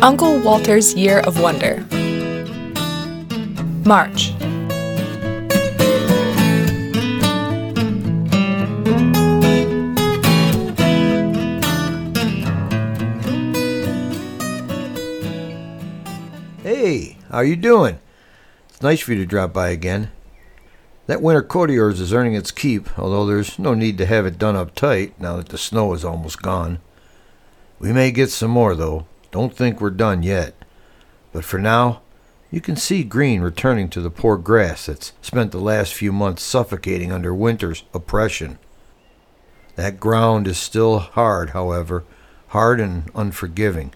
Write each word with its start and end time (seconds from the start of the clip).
Uncle 0.00 0.38
Walter's 0.38 0.94
Year 0.94 1.18
of 1.20 1.40
Wonder. 1.40 1.84
March. 3.84 4.32
Hey, 16.62 17.16
how 17.28 17.40
you 17.40 17.56
doing? 17.56 17.98
It's 18.68 18.80
nice 18.80 19.00
for 19.00 19.14
you 19.14 19.18
to 19.18 19.26
drop 19.26 19.52
by 19.52 19.70
again. 19.70 20.12
That 21.08 21.22
winter 21.22 21.42
coat 21.42 21.70
of 21.70 21.74
yours 21.74 22.00
is 22.00 22.12
earning 22.12 22.34
its 22.34 22.52
keep, 22.52 22.96
although 22.96 23.26
there's 23.26 23.58
no 23.58 23.74
need 23.74 23.98
to 23.98 24.06
have 24.06 24.26
it 24.26 24.38
done 24.38 24.54
up 24.54 24.76
tight 24.76 25.20
now 25.20 25.38
that 25.38 25.48
the 25.48 25.58
snow 25.58 25.92
is 25.92 26.04
almost 26.04 26.40
gone. 26.40 26.78
We 27.80 27.92
may 27.92 28.12
get 28.12 28.30
some 28.30 28.52
more, 28.52 28.76
though. 28.76 29.06
Don't 29.30 29.54
think 29.54 29.80
we're 29.80 29.90
done 29.90 30.22
yet. 30.22 30.54
But 31.32 31.44
for 31.44 31.58
now, 31.58 32.00
you 32.50 32.60
can 32.60 32.76
see 32.76 33.04
green 33.04 33.42
returning 33.42 33.90
to 33.90 34.00
the 34.00 34.10
poor 34.10 34.38
grass 34.38 34.86
that's 34.86 35.12
spent 35.20 35.52
the 35.52 35.58
last 35.58 35.92
few 35.92 36.12
months 36.12 36.42
suffocating 36.42 37.12
under 37.12 37.34
winter's 37.34 37.84
oppression. 37.92 38.58
That 39.76 40.00
ground 40.00 40.48
is 40.48 40.56
still 40.56 40.98
hard, 40.98 41.50
however, 41.50 42.04
hard 42.48 42.80
and 42.80 43.10
unforgiving. 43.14 43.92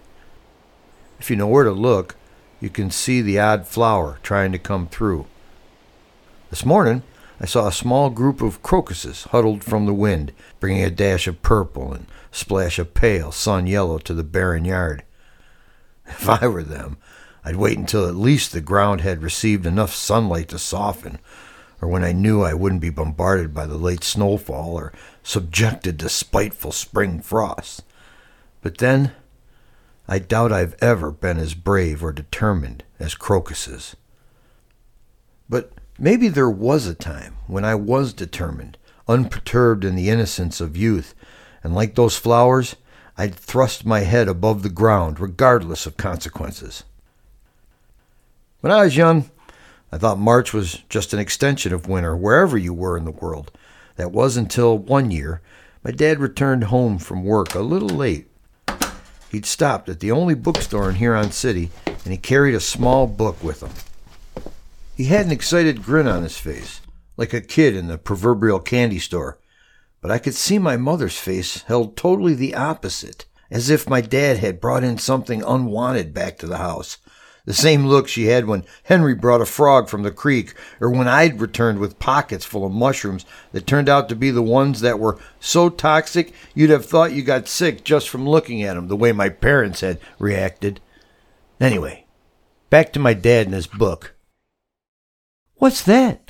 If 1.19 1.29
you 1.29 1.35
know 1.35 1.47
where 1.47 1.63
to 1.63 1.71
look, 1.71 2.15
you 2.61 2.69
can 2.69 2.91
see 2.91 3.21
the 3.21 3.39
odd 3.39 3.67
flower 3.67 4.19
trying 4.21 4.51
to 4.51 4.59
come 4.59 4.87
through. 4.87 5.25
This 6.51 6.65
morning, 6.65 7.01
I 7.41 7.45
saw 7.45 7.67
a 7.67 7.73
small 7.73 8.11
group 8.11 8.41
of 8.41 8.61
crocuses 8.61 9.23
huddled 9.31 9.63
from 9.63 9.85
the 9.87 9.93
wind, 9.93 10.31
bringing 10.59 10.83
a 10.83 10.91
dash 10.91 11.27
of 11.27 11.41
purple 11.41 11.91
and 11.91 12.05
splash 12.31 12.77
of 12.77 12.93
pale 12.93 13.31
sun 13.31 13.65
yellow 13.65 13.97
to 13.97 14.13
the 14.13 14.23
barren 14.23 14.63
yard. 14.63 15.03
If 16.13 16.29
I 16.29 16.47
were 16.47 16.63
them, 16.63 16.97
I'd 17.43 17.57
wait 17.57 17.77
until 17.77 18.07
at 18.07 18.15
least 18.15 18.51
the 18.51 18.61
ground 18.61 19.01
had 19.01 19.21
received 19.21 19.65
enough 19.65 19.93
sunlight 19.93 20.47
to 20.49 20.59
soften, 20.59 21.19
or 21.81 21.89
when 21.89 22.03
I 22.03 22.13
knew 22.13 22.43
I 22.43 22.53
wouldn't 22.53 22.81
be 22.81 22.89
bombarded 22.89 23.53
by 23.53 23.65
the 23.65 23.77
late 23.77 24.03
snowfall 24.03 24.75
or 24.75 24.93
subjected 25.21 25.99
to 25.99 26.09
spiteful 26.09 26.71
spring 26.71 27.19
frosts. 27.19 27.81
But 28.61 28.77
then, 28.77 29.11
I 30.07 30.19
doubt 30.19 30.53
I've 30.53 30.75
ever 30.81 31.11
been 31.11 31.37
as 31.37 31.53
brave 31.53 32.03
or 32.03 32.13
determined 32.13 32.83
as 32.99 33.15
crocuses. 33.15 33.95
But 35.49 35.73
maybe 35.99 36.29
there 36.29 36.49
was 36.49 36.87
a 36.87 36.95
time 36.95 37.35
when 37.47 37.65
I 37.65 37.75
was 37.75 38.13
determined, 38.13 38.77
unperturbed 39.07 39.83
in 39.83 39.95
the 39.95 40.09
innocence 40.09 40.61
of 40.61 40.77
youth, 40.77 41.13
and 41.63 41.75
like 41.75 41.95
those 41.95 42.15
flowers, 42.17 42.75
I'd 43.17 43.35
thrust 43.35 43.85
my 43.85 44.01
head 44.01 44.27
above 44.27 44.63
the 44.63 44.69
ground 44.69 45.19
regardless 45.19 45.85
of 45.85 45.97
consequences. 45.97 46.83
When 48.61 48.71
I 48.71 48.83
was 48.83 48.97
young, 48.97 49.29
I 49.91 49.97
thought 49.97 50.17
March 50.17 50.53
was 50.53 50.83
just 50.89 51.13
an 51.13 51.19
extension 51.19 51.73
of 51.73 51.87
winter 51.87 52.15
wherever 52.15 52.57
you 52.57 52.73
were 52.73 52.97
in 52.97 53.05
the 53.05 53.11
world. 53.11 53.51
That 53.95 54.11
was 54.11 54.37
until 54.37 54.77
one 54.77 55.11
year 55.11 55.41
my 55.83 55.91
dad 55.91 56.19
returned 56.19 56.65
home 56.65 56.97
from 56.97 57.23
work 57.23 57.53
a 57.53 57.59
little 57.59 57.89
late. 57.89 58.27
He'd 59.29 59.45
stopped 59.45 59.89
at 59.89 59.99
the 59.99 60.11
only 60.11 60.33
bookstore 60.33 60.89
in 60.89 60.95
Huron 60.95 61.31
City, 61.31 61.71
and 61.85 62.11
he 62.11 62.17
carried 62.17 62.55
a 62.55 62.59
small 62.59 63.05
book 63.05 63.43
with 63.43 63.61
him. 63.61 63.71
He 64.95 65.05
had 65.05 65.25
an 65.25 65.31
excited 65.31 65.83
grin 65.83 66.07
on 66.07 66.23
his 66.23 66.37
face, 66.37 66.81
like 67.17 67.33
a 67.33 67.41
kid 67.41 67.75
in 67.75 67.87
the 67.87 67.97
proverbial 67.97 68.59
candy 68.59 68.99
store, 68.99 69.37
but 70.03 70.11
I 70.11 70.19
could 70.19 70.35
see 70.35 70.59
my 70.59 70.75
mother's 70.75 71.17
face 71.17 71.63
held 71.63 71.95
totally 71.95 72.33
the 72.33 72.55
opposite, 72.55 73.25
as 73.49 73.69
if 73.69 73.89
my 73.89 74.01
dad 74.01 74.39
had 74.39 74.59
brought 74.59 74.83
in 74.83 74.97
something 74.97 75.41
unwanted 75.41 76.13
back 76.13 76.37
to 76.39 76.45
the 76.45 76.57
house. 76.57 76.97
The 77.45 77.53
same 77.53 77.85
look 77.85 78.09
she 78.09 78.25
had 78.25 78.45
when 78.45 78.65
Henry 78.83 79.15
brought 79.15 79.39
a 79.39 79.45
frog 79.45 79.87
from 79.87 80.03
the 80.03 80.11
creek, 80.11 80.55
or 80.81 80.89
when 80.89 81.07
I'd 81.07 81.39
returned 81.39 81.79
with 81.79 81.99
pockets 81.99 82.43
full 82.43 82.65
of 82.65 82.73
mushrooms 82.73 83.25
that 83.53 83.65
turned 83.65 83.87
out 83.87 84.09
to 84.09 84.15
be 84.15 84.29
the 84.29 84.41
ones 84.41 84.81
that 84.81 84.99
were 84.99 85.19
so 85.39 85.69
toxic 85.69 86.33
you'd 86.53 86.69
have 86.69 86.85
thought 86.85 87.13
you 87.13 87.23
got 87.23 87.47
sick 87.47 87.85
just 87.85 88.09
from 88.09 88.27
looking 88.27 88.61
at 88.61 88.75
'em, 88.75 88.89
the 88.89 88.97
way 88.97 89.13
my 89.13 89.29
parents 89.29 89.79
had 89.79 89.99
reacted. 90.19 90.81
Anyway, 91.61 92.05
back 92.69 92.91
to 92.91 92.99
my 92.99 93.13
dad 93.13 93.47
and 93.47 93.55
his 93.55 93.67
book. 93.67 94.15
What's 95.55 95.81
that? 95.83 96.22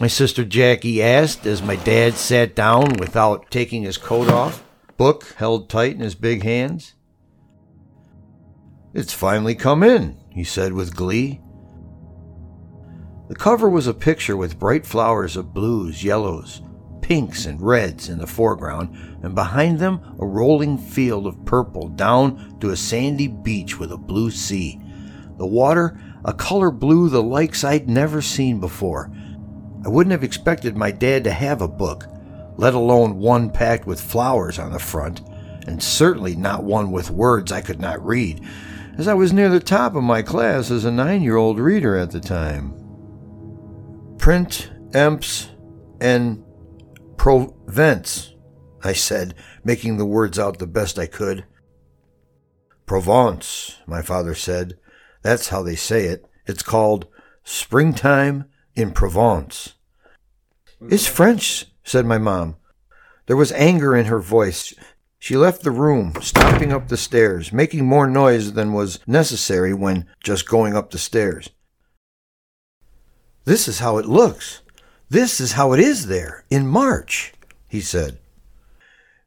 My 0.00 0.06
sister 0.06 0.46
Jackie 0.46 1.02
asked 1.02 1.44
as 1.44 1.60
my 1.60 1.76
dad 1.76 2.14
sat 2.14 2.56
down 2.56 2.94
without 2.94 3.50
taking 3.50 3.82
his 3.82 3.98
coat 3.98 4.30
off, 4.30 4.64
book 4.96 5.34
held 5.36 5.68
tight 5.68 5.92
in 5.92 6.00
his 6.00 6.14
big 6.14 6.42
hands. 6.42 6.94
It's 8.94 9.12
finally 9.12 9.54
come 9.54 9.82
in, 9.82 10.16
he 10.30 10.42
said 10.42 10.72
with 10.72 10.96
glee. 10.96 11.42
The 13.28 13.34
cover 13.34 13.68
was 13.68 13.86
a 13.86 13.92
picture 13.92 14.38
with 14.38 14.58
bright 14.58 14.86
flowers 14.86 15.36
of 15.36 15.52
blues, 15.52 16.02
yellows, 16.02 16.62
pinks, 17.02 17.44
and 17.44 17.60
reds 17.60 18.08
in 18.08 18.16
the 18.16 18.26
foreground, 18.26 18.96
and 19.22 19.34
behind 19.34 19.80
them 19.80 20.00
a 20.18 20.24
rolling 20.24 20.78
field 20.78 21.26
of 21.26 21.44
purple 21.44 21.88
down 21.88 22.58
to 22.60 22.70
a 22.70 22.76
sandy 22.76 23.28
beach 23.28 23.78
with 23.78 23.92
a 23.92 23.98
blue 23.98 24.30
sea. 24.30 24.80
The 25.36 25.46
water, 25.46 26.00
a 26.24 26.32
color 26.32 26.70
blue 26.70 27.10
the 27.10 27.22
likes 27.22 27.64
I'd 27.64 27.86
never 27.86 28.22
seen 28.22 28.60
before. 28.60 29.12
I 29.84 29.88
wouldn't 29.88 30.12
have 30.12 30.24
expected 30.24 30.76
my 30.76 30.90
dad 30.90 31.24
to 31.24 31.32
have 31.32 31.62
a 31.62 31.68
book, 31.68 32.06
let 32.56 32.74
alone 32.74 33.18
one 33.18 33.50
packed 33.50 33.86
with 33.86 34.00
flowers 34.00 34.58
on 34.58 34.72
the 34.72 34.78
front, 34.78 35.20
and 35.66 35.82
certainly 35.82 36.36
not 36.36 36.64
one 36.64 36.90
with 36.90 37.10
words 37.10 37.52
I 37.52 37.60
could 37.60 37.80
not 37.80 38.04
read 38.04 38.44
as 39.00 39.08
I 39.08 39.14
was 39.14 39.32
near 39.32 39.48
the 39.48 39.60
top 39.60 39.94
of 39.94 40.02
my 40.02 40.20
class 40.20 40.70
as 40.70 40.84
a 40.84 40.90
nine 40.90 41.22
year 41.22 41.36
old 41.36 41.58
reader 41.58 41.96
at 41.96 42.10
the 42.10 42.20
time. 42.20 42.74
Print, 44.18 44.70
Emps, 44.90 45.48
and 46.02 46.44
Provence, 47.16 48.34
I 48.84 48.92
said, 48.92 49.34
making 49.64 49.96
the 49.96 50.04
words 50.04 50.38
out 50.38 50.58
the 50.58 50.66
best 50.66 50.98
I 50.98 51.06
could. 51.06 51.46
Provence, 52.84 53.78
my 53.86 54.02
father 54.02 54.34
said. 54.34 54.78
That's 55.22 55.48
how 55.48 55.62
they 55.62 55.76
say 55.76 56.04
it. 56.04 56.26
It's 56.46 56.62
called 56.62 57.06
Springtime 57.42 58.49
in 58.74 58.92
Provence. 58.92 59.74
It's 60.88 61.06
French, 61.06 61.66
said 61.84 62.06
my 62.06 62.18
mom. 62.18 62.56
There 63.26 63.36
was 63.36 63.52
anger 63.52 63.94
in 63.94 64.06
her 64.06 64.18
voice. 64.18 64.74
She 65.18 65.36
left 65.36 65.62
the 65.62 65.70
room, 65.70 66.14
stomping 66.22 66.72
up 66.72 66.88
the 66.88 66.96
stairs, 66.96 67.52
making 67.52 67.84
more 67.84 68.06
noise 68.06 68.54
than 68.54 68.72
was 68.72 69.00
necessary 69.06 69.74
when 69.74 70.06
just 70.24 70.48
going 70.48 70.74
up 70.74 70.90
the 70.90 70.98
stairs. 70.98 71.50
This 73.44 73.68
is 73.68 73.80
how 73.80 73.98
it 73.98 74.06
looks. 74.06 74.62
This 75.10 75.40
is 75.40 75.52
how 75.52 75.72
it 75.72 75.80
is 75.80 76.06
there, 76.06 76.44
in 76.50 76.66
March, 76.66 77.34
he 77.68 77.80
said. 77.80 78.18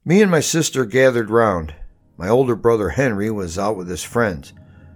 Me 0.03 0.21
and 0.21 0.31
my 0.31 0.39
sister 0.39 0.85
gathered 0.85 1.29
round. 1.29 1.75
My 2.17 2.29
older 2.29 2.55
brother 2.55 2.89
Henry 2.89 3.29
was 3.29 3.59
out 3.59 3.75
with 3.75 3.89
his 3.89 4.03
friends, 4.03 4.53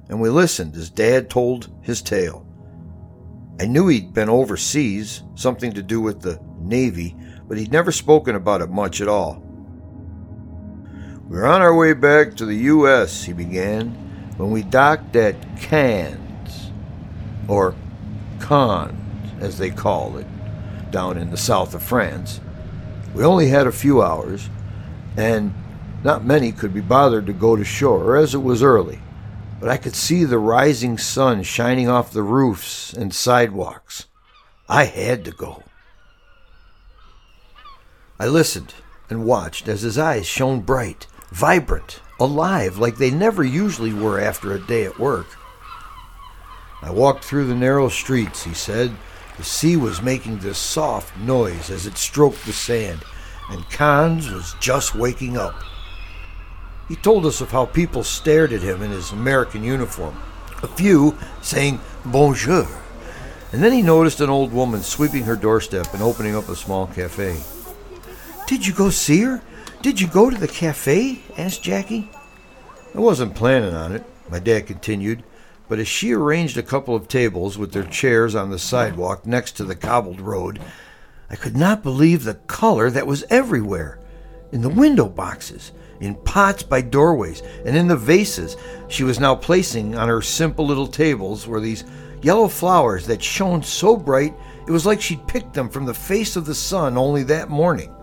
and 0.10 0.20
we 0.20 0.30
listened 0.30 0.76
as 0.76 0.90
Dad 0.90 1.30
told 1.30 1.70
his 1.82 2.02
tale. 2.02 2.47
I 3.60 3.66
knew 3.66 3.88
he'd 3.88 4.14
been 4.14 4.30
overseas, 4.30 5.24
something 5.34 5.74
to 5.74 5.82
do 5.82 6.00
with 6.00 6.22
the 6.22 6.40
Navy, 6.60 7.16
but 7.48 7.58
he'd 7.58 7.72
never 7.72 7.92
spoken 7.92 8.36
about 8.36 8.62
it 8.62 8.70
much 8.70 9.02
at 9.02 9.08
all. 9.08 9.44
We're 11.28 11.46
on 11.46 11.62
our 11.62 11.76
way 11.76 11.94
back 11.94 12.36
to 12.36 12.46
the 12.46 12.56
U.S., 12.56 13.24
he 13.24 13.34
began, 13.34 13.90
when 14.38 14.52
we 14.52 14.62
docked 14.62 15.16
at 15.16 15.58
Cannes, 15.60 16.72
or 17.48 17.74
Cannes, 18.40 18.96
as 19.40 19.58
they 19.58 19.72
call 19.72 20.18
it, 20.18 20.28
down 20.92 21.18
in 21.18 21.32
the 21.32 21.38
south 21.38 21.74
of 21.74 21.82
France. 21.82 22.40
We 23.16 23.24
only 23.24 23.48
had 23.48 23.66
a 23.66 23.72
few 23.72 24.04
hours, 24.04 24.50
and 25.18 25.54
not 26.04 26.24
many 26.24 26.52
could 26.52 26.76
be 26.76 26.82
bothered 26.82 27.26
to 27.26 27.34
go 27.34 27.56
to 27.56 27.66
shore, 27.66 28.18
as 28.18 28.36
it 28.36 28.44
was 28.44 28.62
early. 28.62 29.00
But 29.60 29.70
I 29.70 29.78
could 29.78 29.96
see 29.96 30.24
the 30.24 30.40
rising 30.40 30.98
sun 30.98 31.44
shining 31.44 31.90
off 31.90 32.12
the 32.12 32.24
roofs 32.24 32.94
and 32.94 33.14
sidewalks. 33.14 34.06
I 34.70 34.86
had 34.86 35.26
to 35.26 35.32
go. 35.32 35.64
I 38.20 38.28
listened 38.28 38.74
and 39.10 39.26
watched 39.26 39.68
as 39.68 39.82
his 39.82 39.98
eyes 39.98 40.28
shone 40.28 40.62
bright 40.62 41.08
vibrant, 41.32 42.00
alive, 42.20 42.78
like 42.78 42.98
they 42.98 43.12
never 43.12 43.44
usually 43.44 43.94
were 43.94 44.20
after 44.20 44.54
a 44.54 44.60
day 44.60 44.86
at 44.86 45.00
work. 45.00 45.28
I 46.82 46.92
walked 46.92 47.24
through 47.24 47.48
the 47.48 47.56
narrow 47.56 47.90
streets, 47.90 48.44
he 48.44 48.54
said. 48.54 48.92
The 49.38 49.44
sea 49.44 49.78
was 49.78 50.02
making 50.02 50.40
this 50.40 50.58
soft 50.58 51.18
noise 51.18 51.70
as 51.70 51.86
it 51.86 51.98
stroked 51.98 52.46
the 52.46 52.54
sand, 52.54 53.04
and 53.50 53.70
Cannes 53.70 54.32
was 54.32 54.56
just 54.60 54.96
waking 54.96 55.38
up. 55.38 55.56
He 56.88 56.96
told 56.96 57.26
us 57.26 57.42
of 57.42 57.52
how 57.52 57.66
people 57.66 58.04
stared 58.04 58.54
at 58.54 58.62
him 58.62 58.82
in 58.82 58.92
his 58.92 59.12
American 59.12 59.64
uniform, 59.64 60.16
a 60.64 60.68
few 60.68 61.18
saying 61.42 61.80
bonjour. 62.06 62.68
And 63.52 63.62
then 63.64 63.74
he 63.74 63.82
noticed 63.82 64.22
an 64.22 64.30
old 64.30 64.54
woman 64.54 64.82
sweeping 64.82 65.24
her 65.24 65.36
doorstep 65.36 65.94
and 65.94 66.02
opening 66.02 66.36
up 66.36 66.48
a 66.48 66.56
small 66.56 66.88
cafe. 66.88 67.42
Did 68.46 68.66
you 68.66 68.74
go 68.74 68.90
see 68.90 69.22
her? 69.22 69.42
Did 69.82 70.00
you 70.00 70.08
go 70.08 70.30
to 70.30 70.38
the 70.38 70.48
cafe? 70.48 71.22
asked 71.38 71.62
Jackie. 71.62 72.10
I 72.96 73.00
wasn't 73.00 73.36
planning 73.36 73.74
on 73.76 73.92
it. 73.92 74.04
my 74.30 74.40
dad 74.40 74.68
continued, 74.68 75.24
but 75.68 75.80
as 75.80 75.88
she 75.88 76.14
arranged 76.14 76.58
a 76.58 76.64
couple 76.64 76.96
of 76.96 77.08
tables 77.08 77.58
with 77.58 77.74
their 77.74 77.84
chairs 77.84 78.34
on 78.34 78.50
the 78.50 78.60
sidewalk 78.60 79.26
next 79.26 79.54
to 79.54 79.66
the 79.66 79.76
cobbled 79.76 80.22
road, 80.22 80.60
I 81.30 81.36
could 81.36 81.58
not 81.58 81.84
believe 81.84 82.24
the 82.24 82.36
color 82.36 82.90
that 82.90 83.06
was 83.06 83.26
everywhere 83.30 84.00
in 84.52 84.62
the 84.62 84.70
window 84.70 85.08
boxes, 85.08 85.72
in 86.00 86.16
pots 86.16 86.64
by 86.64 86.82
doorways, 86.82 87.42
and 87.66 87.76
in 87.76 87.88
the 87.88 87.98
vases 87.98 88.56
she 88.88 89.04
was 89.04 89.20
now 89.20 89.36
placing 89.36 89.96
on 89.96 90.08
her 90.08 90.22
simple 90.22 90.66
little 90.66 90.88
tables 90.88 91.48
were 91.48 91.60
these 91.60 91.84
yellow 92.22 92.48
flowers 92.48 93.08
that 93.08 93.22
shone 93.22 93.62
so 93.62 93.96
bright 93.96 94.34
it 94.68 94.72
was 94.72 94.86
like 94.86 95.02
she'd 95.02 95.26
picked 95.28 95.54
them 95.54 95.70
from 95.70 95.86
the 95.86 95.94
face 95.94 96.36
of 96.36 96.46
the 96.46 96.54
sun 96.54 96.98
only 96.98 97.24
that 97.24 97.50
morning. 97.50 97.94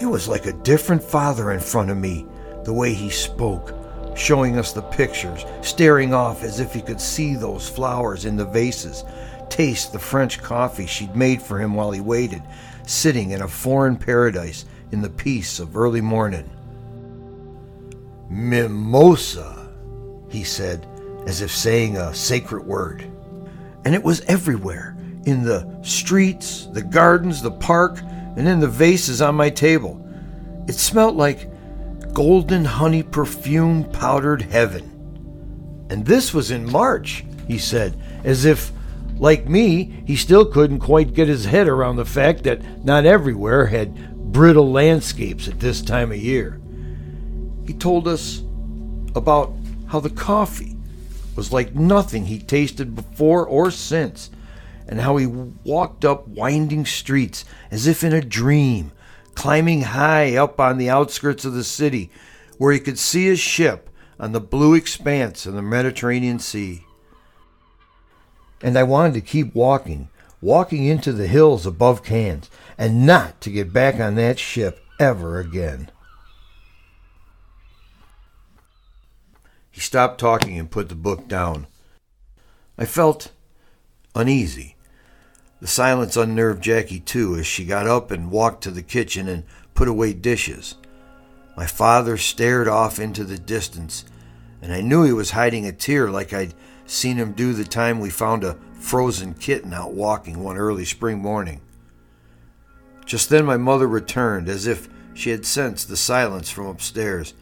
It 0.00 0.06
was 0.06 0.28
like 0.28 0.46
a 0.46 0.52
different 0.52 1.02
father 1.02 1.50
in 1.50 1.58
front 1.58 1.90
of 1.90 1.96
me, 1.96 2.26
the 2.62 2.72
way 2.72 2.94
he 2.94 3.10
spoke, 3.10 3.74
showing 4.16 4.56
us 4.56 4.72
the 4.72 4.82
pictures, 4.82 5.44
staring 5.62 6.14
off 6.14 6.44
as 6.44 6.60
if 6.60 6.72
he 6.72 6.80
could 6.80 7.00
see 7.00 7.34
those 7.34 7.68
flowers 7.68 8.24
in 8.24 8.36
the 8.36 8.44
vases, 8.44 9.04
taste 9.48 9.92
the 9.92 9.98
French 9.98 10.40
coffee 10.40 10.86
she'd 10.86 11.16
made 11.16 11.42
for 11.42 11.58
him 11.58 11.74
while 11.74 11.90
he 11.90 12.00
waited, 12.00 12.42
sitting 12.86 13.30
in 13.30 13.42
a 13.42 13.48
foreign 13.48 13.96
paradise 13.96 14.64
in 14.92 15.02
the 15.02 15.10
peace 15.10 15.58
of 15.58 15.76
early 15.76 16.00
morning. 16.00 16.50
Mimosa, 18.28 19.68
he 20.28 20.44
said, 20.44 20.86
as 21.26 21.40
if 21.40 21.50
saying 21.50 21.96
a 21.96 22.14
sacred 22.14 22.64
word. 22.64 23.10
And 23.84 23.94
it 23.94 24.02
was 24.02 24.20
everywhere 24.22 24.96
in 25.26 25.42
the 25.42 25.80
streets, 25.82 26.66
the 26.72 26.82
gardens, 26.82 27.42
the 27.42 27.50
park, 27.50 28.00
and 28.36 28.48
in 28.48 28.60
the 28.60 28.68
vases 28.68 29.22
on 29.22 29.34
my 29.34 29.50
table. 29.50 30.00
It 30.66 30.74
smelt 30.74 31.14
like 31.14 31.48
golden 32.12 32.64
honey 32.64 33.02
perfume 33.02 33.84
powdered 33.90 34.42
heaven. 34.42 34.90
And 35.90 36.04
this 36.04 36.32
was 36.32 36.50
in 36.50 36.70
March, 36.70 37.24
he 37.46 37.58
said, 37.58 38.00
as 38.24 38.44
if, 38.44 38.72
like 39.16 39.48
me, 39.48 40.02
he 40.06 40.16
still 40.16 40.44
couldn't 40.44 40.80
quite 40.80 41.14
get 41.14 41.28
his 41.28 41.44
head 41.44 41.68
around 41.68 41.96
the 41.96 42.04
fact 42.04 42.42
that 42.44 42.84
not 42.84 43.06
everywhere 43.06 43.66
had 43.66 44.32
brittle 44.32 44.70
landscapes 44.70 45.46
at 45.46 45.60
this 45.60 45.80
time 45.80 46.10
of 46.10 46.18
year. 46.18 46.60
He 47.66 47.72
told 47.72 48.08
us 48.08 48.42
about 49.14 49.54
how 49.86 50.00
the 50.00 50.10
coffee 50.10 50.76
was 51.36 51.52
like 51.52 51.74
nothing 51.74 52.26
he 52.26 52.38
tasted 52.38 52.94
before 52.94 53.46
or 53.46 53.70
since, 53.70 54.30
and 54.86 55.00
how 55.00 55.16
he 55.16 55.26
walked 55.26 56.04
up 56.04 56.28
winding 56.28 56.84
streets 56.84 57.44
as 57.70 57.86
if 57.86 58.04
in 58.04 58.12
a 58.12 58.20
dream, 58.20 58.92
climbing 59.34 59.82
high 59.82 60.36
up 60.36 60.60
on 60.60 60.78
the 60.78 60.90
outskirts 60.90 61.44
of 61.44 61.54
the 61.54 61.64
city, 61.64 62.10
where 62.58 62.72
he 62.72 62.78
could 62.78 62.98
see 62.98 63.26
his 63.26 63.40
ship 63.40 63.88
on 64.18 64.32
the 64.32 64.40
blue 64.40 64.74
expanse 64.74 65.46
of 65.46 65.54
the 65.54 65.62
Mediterranean 65.62 66.38
Sea. 66.38 66.83
And 68.64 68.78
I 68.78 68.82
wanted 68.82 69.12
to 69.14 69.20
keep 69.20 69.54
walking, 69.54 70.08
walking 70.40 70.84
into 70.86 71.12
the 71.12 71.26
hills 71.26 71.66
above 71.66 72.02
Cannes, 72.02 72.48
and 72.78 73.06
not 73.06 73.38
to 73.42 73.50
get 73.50 73.74
back 73.74 74.00
on 74.00 74.14
that 74.14 74.38
ship 74.38 74.80
ever 74.98 75.38
again. 75.38 75.90
He 79.70 79.82
stopped 79.82 80.18
talking 80.18 80.58
and 80.58 80.70
put 80.70 80.88
the 80.88 80.94
book 80.94 81.28
down. 81.28 81.66
I 82.78 82.86
felt 82.86 83.32
uneasy. 84.14 84.76
The 85.60 85.66
silence 85.66 86.16
unnerved 86.16 86.62
Jackie 86.62 87.00
too 87.00 87.36
as 87.36 87.46
she 87.46 87.66
got 87.66 87.86
up 87.86 88.10
and 88.10 88.30
walked 88.30 88.62
to 88.62 88.70
the 88.70 88.82
kitchen 88.82 89.28
and 89.28 89.44
put 89.74 89.88
away 89.88 90.14
dishes. 90.14 90.76
My 91.54 91.66
father 91.66 92.16
stared 92.16 92.66
off 92.66 92.98
into 92.98 93.24
the 93.24 93.38
distance, 93.38 94.06
and 94.62 94.72
I 94.72 94.80
knew 94.80 95.04
he 95.04 95.12
was 95.12 95.32
hiding 95.32 95.66
a 95.66 95.72
tear 95.72 96.08
like 96.08 96.32
I'd 96.32 96.54
seen 96.86 97.16
him 97.16 97.32
do 97.32 97.52
the 97.52 97.64
time 97.64 98.00
we 98.00 98.10
found 98.10 98.44
a 98.44 98.56
frozen 98.74 99.34
kitten 99.34 99.72
out 99.72 99.92
walking 99.92 100.42
one 100.42 100.56
early 100.56 100.84
spring 100.84 101.18
morning. 101.18 101.60
Just 103.06 103.28
then 103.28 103.44
my 103.44 103.56
mother 103.56 103.86
returned, 103.86 104.48
as 104.48 104.66
if 104.66 104.88
she 105.14 105.30
had 105.30 105.46
sensed 105.46 105.88
the 105.88 105.96
silence 105.96 106.50
from 106.50 106.66
upstairs, 106.66 107.34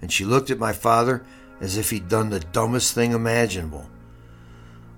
and 0.00 0.10
she 0.10 0.24
looked 0.24 0.50
at 0.50 0.58
my 0.58 0.72
father 0.72 1.24
as 1.60 1.76
if 1.76 1.90
he'd 1.90 2.08
done 2.08 2.30
the 2.30 2.40
dumbest 2.40 2.94
thing 2.94 3.12
imaginable. 3.12 3.88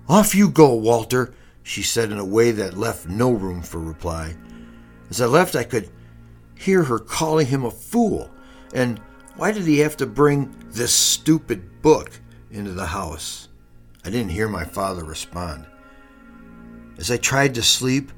Off 0.07 0.33
you 0.33 0.49
go, 0.49 0.73
Walter, 0.73 1.33
she 1.61 1.81
said 1.81 2.11
in 2.11 2.17
a 2.17 2.25
way 2.25 2.51
that 2.51 2.77
left 2.77 3.07
no 3.07 3.31
room 3.31 3.61
for 3.61 3.79
reply. 3.79 4.35
As 5.09 5.21
I 5.21 5.25
left, 5.25 5.55
I 5.55 5.63
could 5.63 5.89
hear 6.57 6.83
her 6.83 6.99
calling 6.99 7.47
him 7.47 7.65
a 7.65 7.71
fool, 7.71 8.29
and 8.73 8.99
why 9.35 9.51
did 9.51 9.63
he 9.63 9.79
have 9.79 9.97
to 9.97 10.05
bring 10.05 10.55
this 10.69 10.93
stupid 10.93 11.81
book 11.81 12.11
into 12.51 12.71
the 12.71 12.85
house? 12.87 13.49
I 14.05 14.09
didn't 14.09 14.31
hear 14.31 14.49
my 14.49 14.65
father 14.65 15.03
respond. 15.03 15.65
As 16.97 17.09
I 17.09 17.17
tried 17.17 17.55
to 17.55 17.63
sleep, 17.63 18.11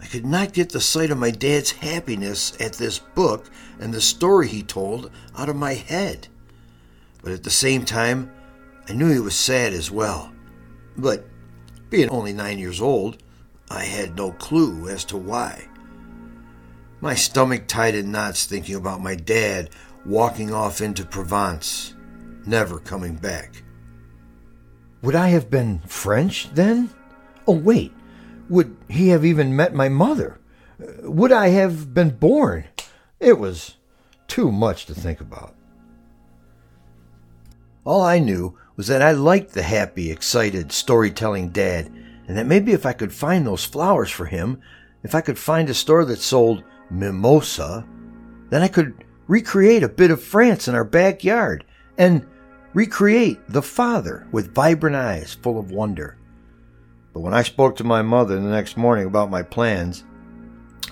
I 0.00 0.06
could 0.06 0.24
not 0.24 0.52
get 0.52 0.70
the 0.70 0.80
sight 0.80 1.10
of 1.10 1.18
my 1.18 1.30
dad's 1.30 1.70
happiness 1.70 2.52
at 2.60 2.74
this 2.74 2.98
book 2.98 3.50
and 3.78 3.92
the 3.92 4.00
story 4.00 4.48
he 4.48 4.62
told 4.62 5.10
out 5.36 5.48
of 5.48 5.56
my 5.56 5.74
head. 5.74 6.28
But 7.22 7.32
at 7.32 7.44
the 7.44 7.50
same 7.50 7.84
time, 7.84 8.30
I 8.88 8.92
knew 8.92 9.12
he 9.12 9.20
was 9.20 9.36
sad 9.36 9.72
as 9.72 9.90
well. 9.90 10.32
But 10.96 11.26
being 11.90 12.08
only 12.08 12.32
nine 12.32 12.58
years 12.58 12.80
old, 12.80 13.22
I 13.70 13.84
had 13.84 14.16
no 14.16 14.32
clue 14.32 14.88
as 14.88 15.04
to 15.06 15.16
why. 15.16 15.68
My 17.00 17.14
stomach 17.14 17.66
tied 17.66 17.94
in 17.94 18.10
knots 18.10 18.46
thinking 18.46 18.74
about 18.74 19.00
my 19.00 19.14
dad 19.14 19.70
walking 20.04 20.52
off 20.52 20.80
into 20.80 21.04
Provence, 21.04 21.94
never 22.46 22.78
coming 22.78 23.16
back. 23.16 23.62
Would 25.02 25.14
I 25.14 25.28
have 25.28 25.50
been 25.50 25.80
French 25.86 26.50
then? 26.52 26.90
Oh, 27.46 27.56
wait. 27.56 27.92
Would 28.48 28.76
he 28.88 29.08
have 29.08 29.24
even 29.24 29.56
met 29.56 29.74
my 29.74 29.88
mother? 29.88 30.38
Uh, 30.82 31.10
would 31.10 31.32
I 31.32 31.48
have 31.48 31.94
been 31.94 32.10
born? 32.10 32.64
It 33.18 33.38
was 33.38 33.76
too 34.28 34.52
much 34.52 34.86
to 34.86 34.94
think 34.94 35.20
about. 35.20 35.54
All 37.84 38.02
I 38.02 38.18
knew 38.18 38.58
was 38.76 38.88
that 38.88 39.02
I 39.02 39.12
liked 39.12 39.52
the 39.52 39.62
happy, 39.62 40.10
excited, 40.10 40.72
storytelling 40.72 41.50
dad, 41.50 41.86
and 42.28 42.36
that 42.36 42.46
maybe 42.46 42.72
if 42.72 42.84
I 42.84 42.92
could 42.92 43.12
find 43.12 43.46
those 43.46 43.64
flowers 43.64 44.10
for 44.10 44.26
him, 44.26 44.60
if 45.02 45.14
I 45.14 45.20
could 45.20 45.38
find 45.38 45.68
a 45.70 45.74
store 45.74 46.04
that 46.04 46.18
sold 46.18 46.62
mimosa, 46.90 47.86
then 48.50 48.62
I 48.62 48.68
could 48.68 49.04
recreate 49.26 49.82
a 49.82 49.88
bit 49.88 50.10
of 50.10 50.22
France 50.22 50.68
in 50.68 50.74
our 50.74 50.84
backyard 50.84 51.64
and 51.96 52.26
recreate 52.74 53.40
the 53.48 53.62
father 53.62 54.26
with 54.32 54.54
vibrant 54.54 54.96
eyes 54.96 55.34
full 55.34 55.58
of 55.58 55.70
wonder. 55.70 56.16
But 57.12 57.20
when 57.20 57.34
I 57.34 57.42
spoke 57.42 57.76
to 57.76 57.84
my 57.84 58.02
mother 58.02 58.36
the 58.36 58.48
next 58.48 58.76
morning 58.76 59.06
about 59.06 59.30
my 59.30 59.42
plans, 59.42 60.04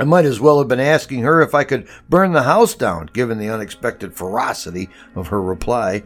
I 0.00 0.04
might 0.04 0.24
as 0.24 0.40
well 0.40 0.58
have 0.58 0.68
been 0.68 0.80
asking 0.80 1.22
her 1.22 1.40
if 1.40 1.54
I 1.54 1.64
could 1.64 1.88
burn 2.08 2.32
the 2.32 2.42
house 2.42 2.74
down, 2.74 3.10
given 3.12 3.38
the 3.38 3.50
unexpected 3.50 4.14
ferocity 4.14 4.88
of 5.14 5.28
her 5.28 5.42
reply. 5.42 6.04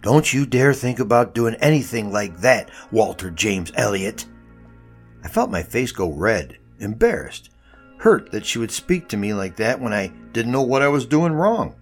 Don't 0.00 0.32
you 0.32 0.46
dare 0.46 0.72
think 0.72 0.98
about 0.98 1.34
doing 1.34 1.56
anything 1.56 2.12
like 2.12 2.38
that, 2.38 2.70
Walter 2.90 3.30
James 3.30 3.72
Elliot. 3.74 4.26
I 5.24 5.28
felt 5.28 5.50
my 5.50 5.62
face 5.62 5.92
go 5.92 6.12
red, 6.12 6.58
embarrassed, 6.78 7.50
hurt 7.98 8.30
that 8.30 8.46
she 8.46 8.58
would 8.58 8.70
speak 8.70 9.08
to 9.08 9.16
me 9.16 9.34
like 9.34 9.56
that 9.56 9.80
when 9.80 9.92
I 9.92 10.12
didn't 10.32 10.52
know 10.52 10.62
what 10.62 10.82
I 10.82 10.88
was 10.88 11.04
doing 11.04 11.32
wrong. 11.32 11.74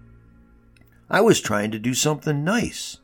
I 1.09 1.21
was 1.21 1.41
trying 1.41 1.71
to 1.71 1.79
do 1.79 1.95
something 1.95 2.43
nice. 2.43 2.99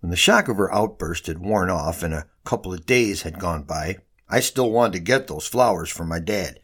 When 0.00 0.10
the 0.10 0.16
shock 0.16 0.48
of 0.48 0.56
her 0.56 0.72
outburst 0.74 1.28
had 1.28 1.38
worn 1.38 1.70
off 1.70 2.02
and 2.02 2.12
a 2.12 2.26
couple 2.44 2.74
of 2.74 2.84
days 2.84 3.22
had 3.22 3.38
gone 3.38 3.62
by, 3.62 3.98
I 4.28 4.40
still 4.40 4.70
wanted 4.70 4.94
to 4.94 4.98
get 5.00 5.28
those 5.28 5.46
flowers 5.46 5.88
for 5.88 6.04
my 6.04 6.18
dad, 6.18 6.58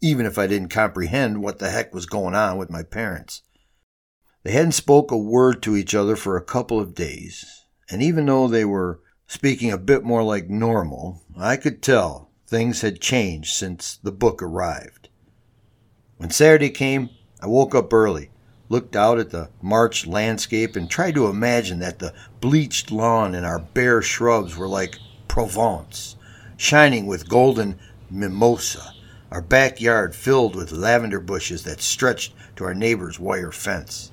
even 0.00 0.26
if 0.26 0.36
I 0.36 0.46
didn't 0.46 0.68
comprehend 0.68 1.42
what 1.42 1.58
the 1.58 1.70
heck 1.70 1.94
was 1.94 2.06
going 2.06 2.34
on 2.34 2.58
with 2.58 2.70
my 2.70 2.82
parents. 2.82 3.42
They 4.42 4.52
hadn't 4.52 4.72
spoke 4.72 5.10
a 5.10 5.16
word 5.16 5.62
to 5.62 5.76
each 5.76 5.94
other 5.94 6.16
for 6.16 6.36
a 6.36 6.44
couple 6.44 6.80
of 6.80 6.94
days, 6.94 7.64
and 7.90 8.02
even 8.02 8.26
though 8.26 8.48
they 8.48 8.64
were 8.64 9.00
speaking 9.26 9.72
a 9.72 9.78
bit 9.78 10.04
more 10.04 10.22
like 10.22 10.48
normal, 10.48 11.22
I 11.38 11.56
could 11.56 11.82
tell 11.82 12.30
things 12.46 12.82
had 12.82 13.00
changed 13.00 13.54
since 13.54 13.96
the 14.02 14.12
book 14.12 14.42
arrived. 14.42 15.08
When 16.16 16.30
Saturday 16.30 16.70
came, 16.70 17.10
I 17.40 17.46
woke 17.46 17.74
up 17.74 17.92
early, 17.92 18.30
looked 18.68 18.96
out 18.96 19.18
at 19.18 19.30
the 19.30 19.50
March 19.60 20.06
landscape, 20.06 20.74
and 20.74 20.88
tried 20.88 21.14
to 21.14 21.26
imagine 21.26 21.80
that 21.80 21.98
the 21.98 22.14
bleached 22.40 22.90
lawn 22.90 23.34
and 23.34 23.44
our 23.44 23.58
bare 23.58 24.00
shrubs 24.02 24.56
were 24.56 24.68
like 24.68 24.98
Provence, 25.28 26.16
shining 26.56 27.06
with 27.06 27.28
golden 27.28 27.78
mimosa, 28.10 28.94
our 29.30 29.42
backyard 29.42 30.14
filled 30.14 30.56
with 30.56 30.72
lavender 30.72 31.20
bushes 31.20 31.64
that 31.64 31.82
stretched 31.82 32.32
to 32.56 32.64
our 32.64 32.74
neighbor's 32.74 33.20
wire 33.20 33.52
fence. 33.52 34.12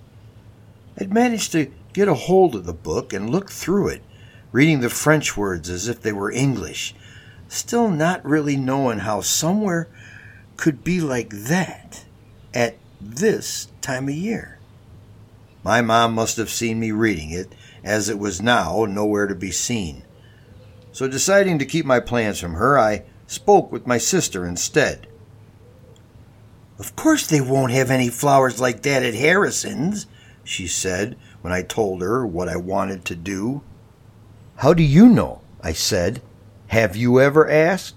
I'd 0.99 1.13
managed 1.13 1.51
to 1.53 1.71
get 1.93 2.07
a 2.07 2.13
hold 2.13 2.55
of 2.55 2.65
the 2.65 2.73
book 2.73 3.13
and 3.13 3.29
look 3.29 3.49
through 3.49 3.87
it, 3.89 4.03
reading 4.51 4.81
the 4.81 4.89
French 4.89 5.37
words 5.37 5.69
as 5.69 5.87
if 5.87 6.01
they 6.01 6.11
were 6.11 6.31
English, 6.31 6.93
still 7.47 7.89
not 7.89 8.25
really 8.25 8.57
knowing 8.57 8.99
how 8.99 9.21
somewhere 9.21 9.87
could 10.57 10.83
be 10.83 10.99
like 10.99 11.29
that 11.29 12.03
at 12.53 12.75
this 13.03 13.67
time 13.81 14.07
of 14.07 14.15
year. 14.15 14.59
My 15.63 15.81
mom 15.81 16.13
must 16.13 16.37
have 16.37 16.49
seen 16.49 16.79
me 16.79 16.91
reading 16.91 17.31
it, 17.31 17.53
as 17.83 18.09
it 18.09 18.19
was 18.19 18.41
now 18.41 18.85
nowhere 18.85 19.27
to 19.27 19.35
be 19.35 19.51
seen. 19.51 20.03
So, 20.91 21.07
deciding 21.07 21.59
to 21.59 21.65
keep 21.65 21.85
my 21.85 21.99
plans 21.99 22.39
from 22.39 22.53
her, 22.53 22.77
I 22.77 23.03
spoke 23.27 23.71
with 23.71 23.87
my 23.87 23.97
sister 23.97 24.45
instead. 24.45 25.07
Of 26.79 26.95
course, 26.95 27.27
they 27.27 27.41
won't 27.41 27.71
have 27.71 27.89
any 27.89 28.09
flowers 28.09 28.59
like 28.59 28.81
that 28.83 29.03
at 29.03 29.13
Harrison's, 29.13 30.05
she 30.43 30.67
said 30.67 31.17
when 31.41 31.53
I 31.53 31.61
told 31.61 32.01
her 32.01 32.25
what 32.25 32.49
I 32.49 32.55
wanted 32.55 33.05
to 33.05 33.15
do. 33.15 33.61
How 34.57 34.73
do 34.73 34.83
you 34.83 35.07
know? 35.07 35.41
I 35.61 35.73
said. 35.73 36.21
Have 36.67 36.95
you 36.95 37.19
ever 37.19 37.49
asked? 37.49 37.95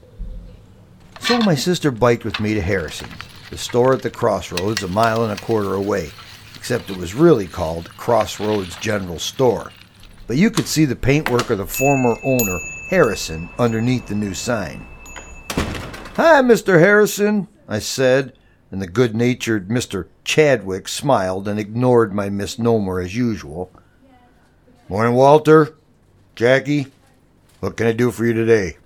So 1.20 1.38
my 1.38 1.54
sister 1.54 1.90
biked 1.90 2.25
with 2.25 2.40
me 2.40 2.54
to 2.54 2.60
Harrison's, 2.60 3.12
the 3.50 3.58
store 3.58 3.94
at 3.94 4.02
the 4.02 4.10
crossroads 4.10 4.82
a 4.82 4.88
mile 4.88 5.24
and 5.24 5.38
a 5.38 5.42
quarter 5.42 5.74
away, 5.74 6.10
except 6.54 6.90
it 6.90 6.96
was 6.96 7.14
really 7.14 7.46
called 7.46 7.90
Crossroads 7.96 8.76
General 8.76 9.18
Store. 9.18 9.72
But 10.26 10.36
you 10.36 10.50
could 10.50 10.66
see 10.66 10.84
the 10.84 10.96
paintwork 10.96 11.50
of 11.50 11.58
the 11.58 11.66
former 11.66 12.16
owner, 12.24 12.58
Harrison, 12.90 13.48
underneath 13.58 14.06
the 14.06 14.14
new 14.14 14.34
sign. 14.34 14.86
Hi, 16.16 16.42
Mr. 16.42 16.80
Harrison, 16.80 17.46
I 17.68 17.78
said, 17.78 18.32
and 18.70 18.82
the 18.82 18.86
good 18.86 19.14
natured 19.14 19.68
Mr. 19.68 20.08
Chadwick 20.24 20.88
smiled 20.88 21.46
and 21.46 21.58
ignored 21.58 22.12
my 22.12 22.28
misnomer 22.28 23.00
as 23.00 23.14
usual. 23.14 23.70
Morning, 24.88 25.14
Walter. 25.14 25.76
Jackie, 26.34 26.88
what 27.60 27.76
can 27.76 27.86
I 27.86 27.92
do 27.92 28.10
for 28.10 28.26
you 28.26 28.32
today? 28.32 28.76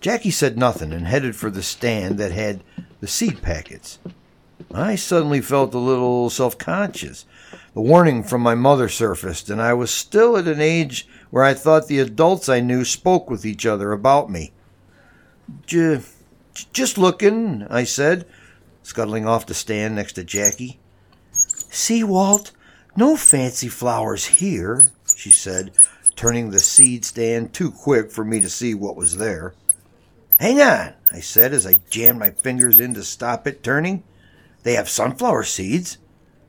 Jackie 0.00 0.30
said 0.30 0.56
nothing 0.56 0.92
and 0.92 1.06
headed 1.06 1.36
for 1.36 1.50
the 1.50 1.62
stand 1.62 2.16
that 2.18 2.32
had 2.32 2.64
the 3.00 3.06
seed 3.06 3.42
packets. 3.42 3.98
I 4.72 4.94
suddenly 4.94 5.40
felt 5.40 5.74
a 5.74 5.78
little 5.78 6.30
self 6.30 6.56
conscious. 6.56 7.26
The 7.74 7.80
warning 7.80 8.22
from 8.22 8.40
my 8.40 8.54
mother 8.54 8.88
surfaced, 8.88 9.50
and 9.50 9.60
I 9.60 9.74
was 9.74 9.90
still 9.90 10.36
at 10.36 10.48
an 10.48 10.60
age 10.60 11.06
where 11.30 11.44
I 11.44 11.54
thought 11.54 11.86
the 11.86 11.98
adults 11.98 12.48
I 12.48 12.60
knew 12.60 12.84
spoke 12.84 13.28
with 13.28 13.44
each 13.44 13.66
other 13.66 13.92
about 13.92 14.30
me. 14.30 14.52
J- 15.66 16.00
just 16.72 16.98
looking, 16.98 17.66
I 17.68 17.84
said, 17.84 18.26
scuttling 18.82 19.26
off 19.26 19.46
the 19.46 19.54
stand 19.54 19.94
next 19.96 20.14
to 20.14 20.24
Jackie. 20.24 20.78
See, 21.32 22.02
Walt, 22.02 22.52
no 22.96 23.16
fancy 23.16 23.68
flowers 23.68 24.26
here, 24.26 24.90
she 25.14 25.30
said, 25.30 25.72
turning 26.16 26.50
the 26.50 26.60
seed 26.60 27.04
stand 27.04 27.52
too 27.52 27.70
quick 27.70 28.10
for 28.10 28.24
me 28.24 28.40
to 28.40 28.50
see 28.50 28.74
what 28.74 28.96
was 28.96 29.16
there. 29.18 29.54
Hang 30.40 30.58
on, 30.62 30.94
I 31.12 31.20
said 31.20 31.52
as 31.52 31.66
I 31.66 31.82
jammed 31.90 32.18
my 32.18 32.30
fingers 32.30 32.80
in 32.80 32.94
to 32.94 33.04
stop 33.04 33.46
it 33.46 33.62
turning. 33.62 34.04
They 34.62 34.72
have 34.72 34.88
sunflower 34.88 35.44
seeds. 35.44 35.98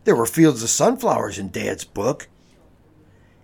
There 0.05 0.15
were 0.15 0.25
fields 0.25 0.63
of 0.63 0.69
sunflowers 0.69 1.37
in 1.37 1.49
Dad's 1.49 1.83
book. 1.83 2.29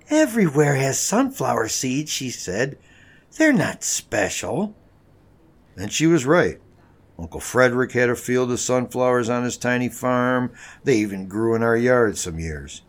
Everywhere 0.09 0.75
has 0.75 0.99
sunflower 0.99 1.67
seeds, 1.67 2.09
she 2.09 2.29
said. 2.29 2.77
They're 3.37 3.51
not 3.51 3.83
special. 3.83 4.73
And 5.75 5.91
she 5.91 6.07
was 6.07 6.25
right. 6.25 6.61
Uncle 7.19 7.41
Frederick 7.41 7.91
had 7.91 8.09
a 8.09 8.15
field 8.15 8.49
of 8.49 8.61
sunflowers 8.61 9.27
on 9.27 9.43
his 9.43 9.57
tiny 9.57 9.89
farm. 9.89 10.51
They 10.81 10.95
even 10.99 11.27
grew 11.27 11.55
in 11.55 11.61
our 11.61 11.75
yard 11.75 12.17
some 12.17 12.39
years. 12.39 12.83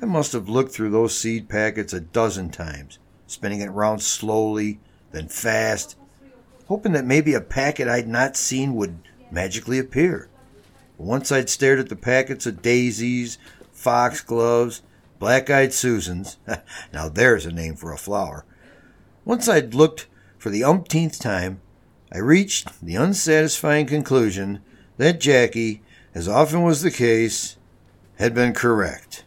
I 0.00 0.06
must 0.06 0.32
have 0.32 0.48
looked 0.48 0.72
through 0.72 0.92
those 0.92 1.14
seed 1.14 1.50
packets 1.50 1.92
a 1.92 2.00
dozen 2.00 2.48
times, 2.48 2.98
spinning 3.26 3.60
it 3.60 3.68
round 3.68 4.00
slowly, 4.00 4.80
then 5.12 5.28
fast, 5.28 5.97
hoping 6.68 6.92
that 6.92 7.04
maybe 7.04 7.34
a 7.34 7.40
packet 7.40 7.88
I'd 7.88 8.08
not 8.08 8.36
seen 8.36 8.74
would 8.74 8.98
magically 9.30 9.78
appear. 9.78 10.28
Once 10.96 11.32
I'd 11.32 11.48
stared 11.48 11.78
at 11.78 11.88
the 11.88 11.96
packets 11.96 12.46
of 12.46 12.62
daisies, 12.62 13.38
foxgloves, 13.72 14.82
black 15.18 15.50
eyed 15.50 15.72
Susans. 15.72 16.36
now 16.92 17.08
there's 17.08 17.46
a 17.46 17.52
name 17.52 17.74
for 17.76 17.92
a 17.92 17.98
flower. 17.98 18.44
Once 19.24 19.48
I'd 19.48 19.74
looked 19.74 20.06
for 20.38 20.50
the 20.50 20.64
umpteenth 20.64 21.18
time, 21.18 21.60
I 22.12 22.18
reached 22.18 22.80
the 22.80 22.96
unsatisfying 22.96 23.86
conclusion 23.86 24.60
that 24.96 25.20
Jackie, 25.20 25.82
as 26.14 26.28
often 26.28 26.62
was 26.62 26.82
the 26.82 26.90
case, 26.90 27.56
had 28.18 28.34
been 28.34 28.52
correct. 28.52 29.24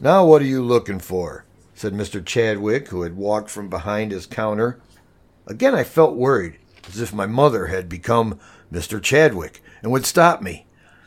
Now, 0.00 0.24
what 0.24 0.42
are 0.42 0.46
you 0.46 0.62
looking 0.62 0.98
for? 0.98 1.44
said 1.74 1.92
Mr. 1.92 2.24
Chadwick, 2.24 2.88
who 2.88 3.02
had 3.02 3.16
walked 3.16 3.50
from 3.50 3.68
behind 3.68 4.10
his 4.10 4.26
counter. 4.26 4.80
Again, 5.46 5.74
I 5.74 5.84
felt 5.84 6.16
worried, 6.16 6.58
as 6.88 7.00
if 7.00 7.12
my 7.12 7.26
mother 7.26 7.66
had 7.66 7.88
become 7.88 8.40
Mr. 8.72 9.00
Chadwick 9.00 9.62
and 9.82 9.92
would 9.92 10.06
stop 10.06 10.42
me. 10.42 10.66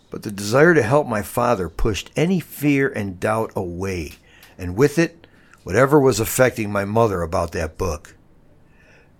But 0.09 0.23
the 0.23 0.31
desire 0.31 0.73
to 0.73 0.81
help 0.81 1.07
my 1.07 1.21
father 1.21 1.69
pushed 1.69 2.11
any 2.15 2.39
fear 2.39 2.89
and 2.89 3.19
doubt 3.19 3.51
away, 3.55 4.13
and 4.57 4.75
with 4.75 4.97
it, 4.97 5.27
whatever 5.63 5.99
was 5.99 6.19
affecting 6.19 6.71
my 6.71 6.85
mother 6.85 7.21
about 7.21 7.51
that 7.51 7.77
book. 7.77 8.15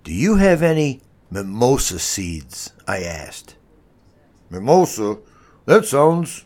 Do 0.04 0.14
you 0.14 0.38
have 0.38 0.64
any 0.64 1.02
mimosa 1.30 2.00
seeds? 2.00 2.74
I 2.88 3.04
asked. 3.04 3.56
Mimosa? 4.50 5.20
That 5.66 5.86
sounds 5.86 6.46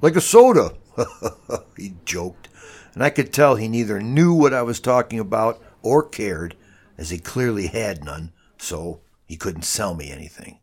like 0.00 0.16
a 0.16 0.20
soda. 0.20 0.72
he 1.76 1.94
joked, 2.04 2.48
and 2.94 3.04
I 3.04 3.10
could 3.10 3.32
tell 3.32 3.54
he 3.54 3.68
neither 3.68 4.00
knew 4.00 4.34
what 4.34 4.52
I 4.52 4.62
was 4.62 4.80
talking 4.80 5.20
about 5.20 5.62
or 5.82 6.02
cared, 6.02 6.56
as 7.02 7.10
he 7.10 7.18
clearly 7.18 7.66
had 7.66 8.04
none, 8.04 8.30
so 8.56 9.00
he 9.26 9.36
couldn't 9.36 9.64
sell 9.64 9.92
me 9.92 10.08
anything. 10.08 10.60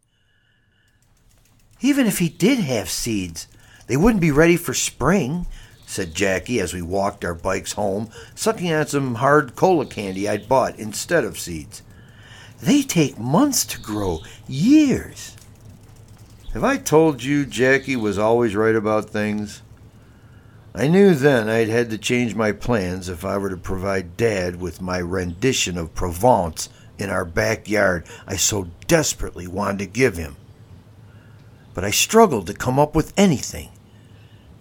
Even 1.82 2.08
if 2.08 2.20
he 2.20 2.30
did 2.30 2.60
have 2.60 2.90
seeds, 2.90 3.50
they 3.88 3.98
wouldn't 3.98 4.22
be 4.22 4.32
ready 4.32 4.56
for 4.56 4.74
spring, 4.74 5.48
said 5.86 6.16
Jackie 6.16 6.62
as 6.62 6.74
we 6.74 6.82
walked 6.82 7.26
our 7.26 7.34
bikes 7.34 7.74
home, 7.74 8.10
sucking 8.36 8.72
on 8.72 8.88
some 8.88 9.16
hard 9.16 9.58
cola 9.58 9.86
candy 9.86 10.30
I'd 10.30 10.48
bought 10.48 10.80
instead 10.80 11.26
of 11.26 11.38
seeds. 11.38 11.82
They 12.62 12.84
take 12.84 13.20
months 13.20 13.66
to 13.66 13.82
grow, 13.82 14.20
years. 14.48 15.36
Have 16.54 16.64
I 16.64 16.78
told 16.78 17.22
you 17.22 17.46
Jackie 17.46 17.98
was 17.98 18.18
always 18.18 18.56
right 18.56 18.76
about 18.76 19.10
things? 19.10 19.62
I 20.74 20.88
knew 20.88 21.16
then 21.16 21.50
I'd 21.50 21.68
had 21.68 21.90
to 21.90 21.98
change 21.98 22.36
my 22.36 22.52
plans 22.52 23.10
if 23.10 23.26
I 23.26 23.38
were 23.38 23.50
to 23.50 23.58
provide 23.58 24.18
Dad 24.18 24.62
with 24.62 24.82
my 24.82 25.00
rendition 25.00 25.78
of 25.78 25.96
Provence 25.96 26.70
in 26.98 27.10
our 27.10 27.26
backyard 27.26 28.06
I 28.28 28.36
so 28.36 28.68
desperately 28.88 29.48
wanted 29.48 29.80
to 29.80 29.86
give 29.88 30.18
him. 30.18 30.36
But 31.74 31.84
I 31.84 31.92
struggled 31.92 32.48
to 32.48 32.54
come 32.54 32.78
up 32.78 32.96
with 32.96 33.14
anything. 33.18 33.70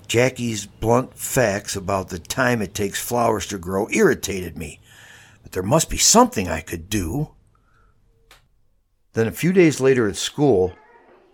Jackie's 0.07 0.65
blunt 0.65 1.15
facts 1.19 1.77
about 1.77 2.09
the 2.09 2.19
time 2.19 2.63
it 2.63 2.73
takes 2.73 3.01
flowers 3.01 3.47
to 3.49 3.59
grow 3.59 3.89
irritated 3.91 4.57
me, 4.57 4.81
but 5.43 5.53
there 5.53 5.63
must 5.63 5.91
be 5.91 5.99
something 5.99 6.49
I 6.49 6.61
could 6.61 6.89
do. 6.89 7.33
Then 9.13 9.27
a 9.27 9.33
few 9.33 9.53
days 9.53 9.81
later 9.81 10.09
at 10.09 10.17
school, 10.17 10.73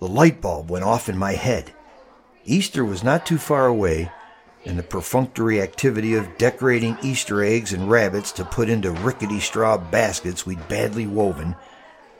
the 0.01 0.09
light 0.09 0.41
bulb 0.41 0.71
went 0.71 0.85
off 0.85 1.09
in 1.09 1.17
my 1.17 1.33
head. 1.33 1.73
Easter 2.45 2.85
was 2.85 3.05
not 3.05 3.25
too 3.25 3.39
far 3.39 3.67
away, 3.67 4.11
and 4.65 4.79
the 4.79 4.83
perfunctory 4.83 5.61
activity 5.61 6.15
of 6.15 6.39
decorating 6.39 6.97
Easter 7.03 7.43
eggs 7.43 7.73
and 7.73 7.91
rabbits 7.91 8.33
to 8.33 8.45
put 8.45 8.69
into 8.69 8.91
rickety 8.91 9.41
straw 9.41 9.77
baskets 9.77 10.47
we'd 10.47 10.69
badly 10.69 11.07
woven 11.07 11.55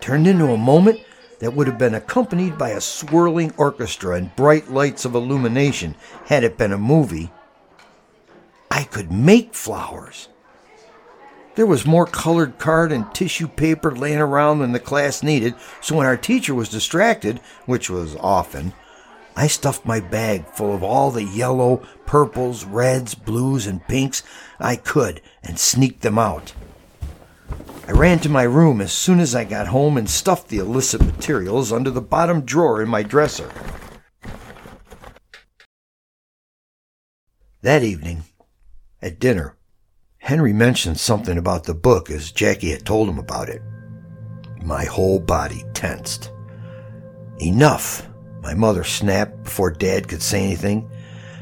turned 0.01 0.27
into 0.27 0.53
a 0.53 0.57
moment 0.57 1.01
that 1.39 1.55
would 1.55 1.67
have 1.67 1.79
been 1.79 1.95
accompanied 1.95 2.59
by 2.59 2.71
a 2.71 2.81
swirling 2.81 3.53
orchestra 3.57 4.17
and 4.17 4.35
bright 4.37 4.71
lights 4.71 5.05
of 5.05 5.15
illumination 5.15 5.95
had 6.27 6.45
it 6.45 6.59
been 6.59 6.73
a 6.73 6.79
movie. 6.79 7.31
I 8.71 8.85
could 8.85 9.11
make 9.11 9.55
flowers. 9.55 10.29
There 11.55 11.67
was 11.67 11.87
more 11.87 12.07
colored 12.07 12.59
card 12.59 12.91
and 12.93 13.15
tissue 13.15 13.47
paper 13.47 13.95
laying 13.95 14.19
around 14.19 14.59
than 14.59 14.73
the 14.73 14.81
class 14.81 15.23
needed, 15.23 15.55
so 15.81 15.97
when 15.97 16.07
our 16.07 16.17
teacher 16.17 16.55
was 16.55 16.69
distracted, 16.69 17.39
which 17.65 17.89
was 17.89 18.17
often, 18.17 18.73
I 19.37 19.49
stuffed 19.49 19.85
my 19.85 20.01
bag 20.01 20.47
full 20.47 20.75
of 20.75 20.83
all 20.83 21.11
the 21.11 21.25
yellow, 21.25 21.79
purples, 22.07 22.65
reds, 22.65 23.15
blues, 23.15 23.67
and 23.67 23.87
pinks 23.89 24.23
I 24.61 24.77
could 24.77 25.21
and 25.43 25.59
sneaked 25.59 26.03
them 26.03 26.19
out. 26.19 26.53
I 27.87 27.93
ran 27.93 28.21
to 28.21 28.29
my 28.29 28.45
room 28.45 28.81
as 28.81 28.93
soon 28.93 29.21
as 29.21 29.35
I 29.35 29.45
got 29.45 29.67
home 29.67 29.97
and 29.99 30.09
stuffed 30.09 30.49
the 30.49 30.59
illicit 30.59 31.03
materials 31.03 31.73
under 31.73 31.91
the 31.91 32.01
bottom 32.01 32.43
drawer 32.43 32.81
in 32.81 32.89
my 32.89 33.03
dresser. 33.03 33.51
That 37.61 37.83
evening, 37.83 38.25
at 39.03 39.19
dinner, 39.19 39.57
Henry 40.19 40.53
mentioned 40.53 40.99
something 40.99 41.37
about 41.37 41.65
the 41.65 41.75
book 41.75 42.11
as 42.11 42.33
Jackie 42.33 42.71
had 42.71 42.87
told 42.87 43.09
him 43.09 43.19
about 43.19 43.49
it. 43.49 43.61
My 44.63 44.85
whole 44.85 45.19
body 45.19 45.65
tensed. 45.75 46.31
Enough, 47.41 48.09
my 48.45 48.55
mother 48.55 48.85
snapped 48.85 49.43
before 49.43 49.71
Dad 49.71 50.07
could 50.07 50.23
say 50.23 50.45
anything. 50.45 50.91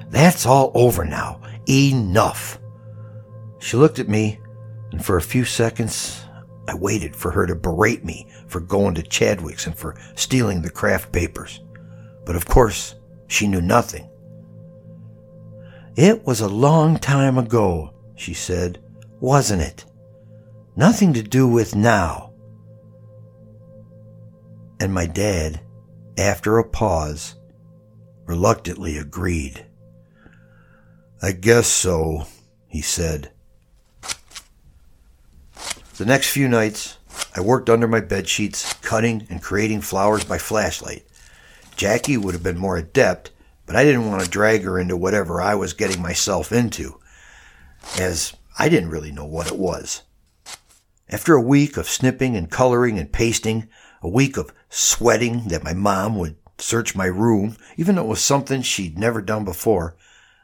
That's 0.09 0.47
all 0.47 0.71
over 0.75 1.04
now. 1.04 1.40
Enough. 1.68 2.61
She 3.59 3.76
looked 3.76 3.99
at 3.99 4.09
me, 4.09 4.38
and 4.92 5.04
for 5.04 5.16
a 5.16 5.23
few 5.23 5.44
seconds, 5.44 6.25
I 6.68 6.75
waited 6.75 7.16
for 7.16 7.32
her 7.32 7.47
to 7.47 7.56
berate 7.56 8.04
me 8.04 8.30
for 8.47 8.61
going 8.61 8.94
to 8.94 9.02
Chadwick's 9.02 9.66
and 9.66 9.76
for 9.76 9.97
stealing 10.14 10.62
the 10.62 10.71
craft 10.71 11.12
papers. 11.12 11.61
But 12.25 12.37
of 12.37 12.47
course, 12.47 12.94
she 13.26 13.49
knew 13.49 13.61
nothing. 13.61 14.09
It 15.97 16.25
was 16.25 16.40
a 16.40 16.49
long 16.49 16.99
time 16.99 17.37
ago, 17.37 17.94
she 18.14 18.32
said, 18.32 18.82
wasn't 19.21 19.62
it? 19.62 19.85
Nothing 20.76 21.12
to 21.14 21.23
do 21.23 21.49
with 21.49 21.75
now. 21.75 22.32
And 24.80 24.94
my 24.94 25.06
dad, 25.06 25.61
after 26.16 26.59
a 26.59 26.69
pause, 26.69 27.35
reluctantly 28.26 28.97
agreed. 28.97 29.66
I 31.23 31.33
guess 31.33 31.66
so, 31.69 32.26
he 32.66 32.81
said. 32.81 33.31
The 35.97 36.07
next 36.07 36.31
few 36.31 36.49
nights, 36.49 36.99
I 37.37 37.40
worked 37.40 37.71
under 37.71 37.87
my 37.87 38.00
bed 38.00 38.28
sheets, 38.28 38.73
cutting 38.75 39.26
and 39.31 39.42
creating 39.42 39.83
flowers 39.83 40.25
by 40.25 40.38
flashlight. 40.38 41.07
Jackie 41.76 42.16
would 42.16 42.35
have 42.35 42.42
been 42.42 42.59
more 42.59 42.76
adept, 42.76 43.31
but 43.66 43.76
I 43.76 43.85
didn't 43.85 44.11
want 44.11 44.23
to 44.23 44.28
drag 44.28 44.62
her 44.62 44.78
into 44.78 44.97
whatever 44.97 45.40
I 45.40 45.54
was 45.54 45.73
getting 45.73 46.02
myself 46.02 46.52
into, 46.52 47.00
as 47.99 48.35
I 48.59 48.69
didn't 48.69 48.90
really 48.90 49.12
know 49.12 49.25
what 49.25 49.47
it 49.47 49.59
was. 49.59 50.02
After 51.09 51.35
a 51.35 51.42
week 51.42 51.76
of 51.76 51.88
snipping 51.88 52.37
and 52.37 52.50
coloring 52.50 52.99
and 52.99 53.12
pasting, 53.12 53.69
a 54.02 54.09
week 54.09 54.37
of 54.37 54.52
sweating 54.75 55.49
that 55.49 55.62
my 55.62 55.75
mom 55.75 56.17
would 56.17 56.35
search 56.57 56.97
my 56.97 57.05
room, 57.05 57.55
even 57.76 57.95
though 57.95 58.05
it 58.05 58.09
was 58.09 58.23
something 58.23 58.62
she'd 58.62 58.99
never 58.99 59.21
done 59.21 59.45
before, 59.45 59.95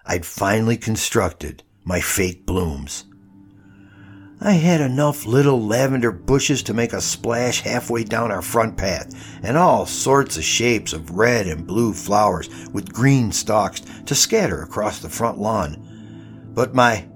I'd 0.05 0.27
finally 0.27 0.77
constructed 0.77 1.63
my 1.83 2.01
fake 2.01 2.45
blooms. 2.45 3.07
I 4.39 4.53
had 4.53 4.83
enough 4.83 5.25
little 5.25 5.61
lavender 5.65 6.13
bushes 6.13 6.63
to 6.65 6.75
make 6.75 6.93
a 6.93 7.01
splash 7.01 7.63
halfway 7.63 8.05
down 8.05 8.31
our 8.31 8.43
front 8.43 8.77
path, 8.77 9.15
and 9.43 9.57
all 9.57 9.87
sorts 9.87 10.37
of 10.37 10.45
shapes 10.45 10.93
of 10.93 11.13
red 11.17 11.47
and 11.47 11.67
blue 11.67 11.95
flowers 11.95 12.51
with 12.69 12.93
green 12.93 13.33
stalks 13.33 13.81
to 14.05 14.15
scatter 14.15 14.63
across 14.63 15.01
the 15.01 15.09
front 15.09 15.39
lawn. 15.39 16.53
But 16.55 16.75
my 16.75 17.09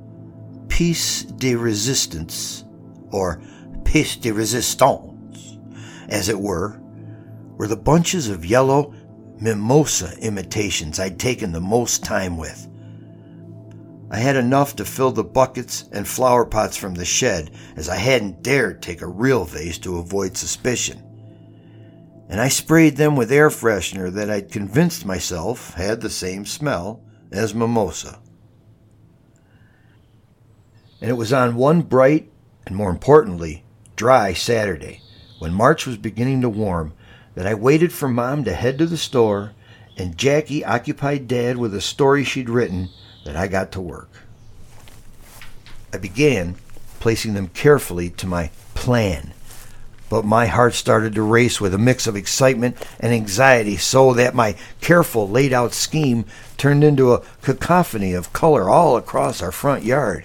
piece 0.69 1.25
de 1.25 1.55
resistance, 1.57 2.65
or 3.11 3.43
piece 3.85 4.17
de 4.17 4.31
resistance, 4.33 5.59
as 6.09 6.31
it 6.31 6.41
were, 6.41 6.82
were 7.63 7.69
the 7.69 7.77
bunches 7.77 8.29
of 8.29 8.45
yellow 8.45 8.93
mimosa 9.39 10.19
imitations 10.19 10.99
I'd 10.99 11.17
taken 11.17 11.53
the 11.53 11.61
most 11.61 12.03
time 12.03 12.37
with. 12.37 12.69
I 14.11 14.17
had 14.17 14.35
enough 14.35 14.75
to 14.75 14.85
fill 14.85 15.13
the 15.13 15.23
buckets 15.23 15.89
and 15.93 16.09
flower 16.09 16.45
pots 16.45 16.77
from 16.77 16.97
the 16.97 17.05
shed, 17.05 17.53
as 17.77 17.89
I 17.89 17.95
hadn't 17.95 18.43
dared 18.43 18.83
take 18.83 19.01
a 19.01 19.07
real 19.07 19.45
vase 19.45 19.79
to 19.79 19.99
avoid 19.99 20.37
suspicion. 20.37 21.05
And 22.29 22.41
I 22.41 22.49
sprayed 22.49 22.97
them 22.97 23.15
with 23.15 23.31
air 23.31 23.49
freshener 23.49 24.13
that 24.13 24.29
I'd 24.29 24.51
convinced 24.51 25.07
myself 25.07 25.75
had 25.75 26.01
the 26.01 26.11
same 26.11 26.45
smell 26.45 27.01
as 27.31 27.55
mimosa. 27.55 28.19
And 31.01 31.09
it 31.09 31.15
was 31.15 31.33
on 31.33 31.55
one 31.55 31.83
bright, 31.83 32.29
and 32.67 32.75
more 32.75 32.91
importantly, 32.91 33.63
dry 33.95 34.33
Saturday, 34.33 35.01
when 35.39 35.55
March 35.55 35.87
was 35.87 35.97
beginning 35.97 36.41
to 36.41 36.49
warm, 36.49 36.95
that 37.35 37.47
I 37.47 37.55
waited 37.55 37.93
for 37.93 38.09
Mom 38.09 38.45
to 38.45 38.53
head 38.53 38.79
to 38.79 38.87
the 38.87 38.97
store, 38.97 39.53
and 39.97 40.19
Jackie 40.19 40.65
occupied 40.65 41.29
Dad 41.29 41.57
with 41.57 41.75
a 41.75 41.81
story 41.81 42.25
she'd 42.25 42.51
written 42.51 42.89
that 43.25 43.37
I 43.37 43.49
got 43.49 43.73
to 43.73 43.81
work. 43.81 44.11
I 45.93 45.99
began 45.99 46.57
placing 47.01 47.35
them 47.35 47.49
carefully 47.49 48.11
to 48.11 48.27
my 48.27 48.51
plan, 48.75 49.33
but 50.09 50.25
my 50.25 50.47
heart 50.47 50.75
started 50.75 51.15
to 51.15 51.23
race 51.23 51.61
with 51.61 51.75
a 51.75 51.79
mix 51.79 52.07
of 52.07 52.17
excitement 52.17 52.77
and 53.01 53.13
anxiety, 53.13 53.77
so 53.77 54.15
that 54.15 54.35
my 54.35 54.57
careful 54.81 55.29
laid 55.29 55.53
out 55.53 55.73
scheme 55.73 56.25
turned 56.57 56.85
into 56.85 57.13
a 57.13 57.23
cacophony 57.41 58.13
of 58.13 58.33
color 58.33 58.69
all 58.69 58.97
across 58.97 59.43
our 59.43 59.53
front 59.53 59.85
yard. 59.85 60.25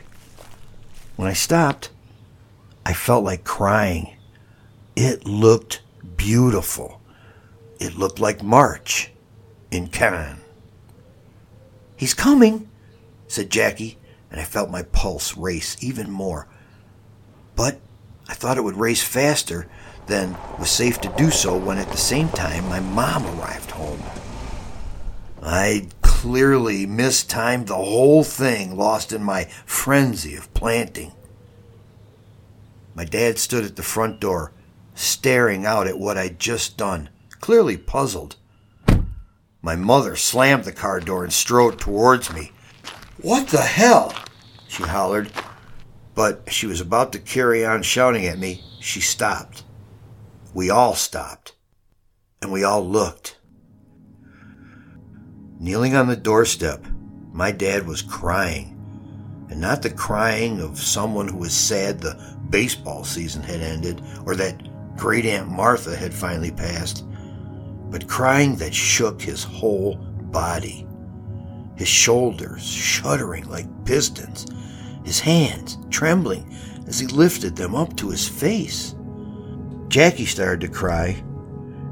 When 1.16 1.28
I 1.28 1.34
stopped, 1.34 1.90
I 2.86 2.94
felt 2.94 3.24
like 3.24 3.44
crying. 3.44 4.16
It 4.96 5.26
looked 5.26 5.82
beautiful. 6.16 6.97
It 7.80 7.98
looked 7.98 8.20
like 8.20 8.44
March 8.44 9.12
in 9.72 9.88
Cannes. 9.88 10.40
He's 11.96 12.14
coming, 12.14 12.70
said 13.28 13.50
Jackie, 13.50 13.98
and 14.32 14.40
I 14.40 14.44
felt 14.44 14.70
my 14.70 14.84
pulse 14.84 15.36
race 15.36 15.76
even 15.82 16.10
more. 16.10 16.48
But 17.56 17.80
I 18.28 18.34
thought 18.34 18.58
it 18.58 18.64
would 18.64 18.78
race 18.78 19.04
faster 19.04 19.68
than 20.08 20.38
was 20.60 20.70
safe 20.70 21.02
to 21.02 21.14
do 21.18 21.32
so 21.32 21.58
when 21.58 21.78
at 21.78 21.90
the 21.90 21.98
same 21.98 22.30
time 22.30 22.68
my 22.70 22.80
mom 22.80 23.26
arrived 23.26 23.72
home. 23.72 24.02
I 25.42 25.88
clearly 26.02 26.86
mistimed 26.86 27.68
the 27.68 27.76
whole 27.76 28.24
thing, 28.24 28.76
lost 28.76 29.12
in 29.12 29.24
my 29.24 29.46
frenzy 29.66 30.36
of 30.36 30.54
planting. 30.54 31.14
My 32.96 33.06
dad 33.06 33.38
stood 33.38 33.64
at 33.64 33.76
the 33.76 33.84
front 33.84 34.20
door, 34.20 34.52
staring 34.96 35.66
out 35.66 35.88
at 35.88 36.00
what 36.00 36.18
I'd 36.18 36.40
just 36.40 36.78
done, 36.78 37.10
clearly 37.40 37.78
puzzled. 37.78 38.36
My 39.62 39.76
mother 39.76 40.16
slammed 40.16 40.64
the 40.64 40.72
car 40.72 41.00
door 41.00 41.24
and 41.24 41.34
strode 41.34 41.80
towards 41.80 42.34
me. 42.34 42.52
What 43.22 43.48
the 43.48 43.62
hell? 43.62 44.14
She 44.68 44.84
hollered. 44.84 45.32
But 46.16 46.52
she 46.52 46.68
was 46.68 46.82
about 46.82 47.12
to 47.12 47.20
carry 47.20 47.66
on 47.66 47.84
shouting 47.84 48.26
at 48.26 48.40
me. 48.40 48.64
She 48.80 49.02
stopped. 49.02 49.64
We 50.54 50.70
all 50.70 50.96
stopped. 50.96 51.54
And 52.42 52.52
we 52.52 52.64
all 52.64 52.88
looked. 52.88 53.38
Kneeling 55.60 55.96
on 55.96 56.08
the 56.08 56.16
doorstep, 56.16 56.86
my 57.32 57.52
dad 57.52 57.88
was 57.88 58.02
crying. 58.02 58.74
And 59.50 59.60
not 59.60 59.82
the 59.82 59.90
crying 59.90 60.62
of 60.62 60.80
someone 60.80 61.28
who 61.28 61.38
was 61.38 61.54
sad 61.54 62.00
the 62.00 62.38
baseball 62.50 63.04
season 63.04 63.44
had 63.44 63.62
ended 63.62 64.02
or 64.26 64.36
that 64.36 64.96
great 64.98 65.26
Aunt 65.26 65.50
Martha 65.50 65.96
had 65.96 66.14
finally 66.14 66.52
passed, 66.52 67.06
but 67.90 68.08
crying 68.08 68.56
that 68.58 68.74
shook 68.74 69.22
his 69.22 69.44
whole 69.44 69.96
body 69.96 70.88
his 71.78 71.88
shoulders 71.88 72.66
shuddering 72.66 73.48
like 73.48 73.68
pistons, 73.86 74.48
his 75.06 75.20
hands 75.20 75.78
trembling 75.90 76.54
as 76.88 77.00
he 77.00 77.08
lifted 77.08 77.56
them 77.56 77.76
up 77.76 77.96
to 77.96 78.10
his 78.10 78.28
face. 78.28 78.96
Jackie 79.88 80.26
started 80.26 80.60
to 80.62 80.74
cry, 80.74 81.24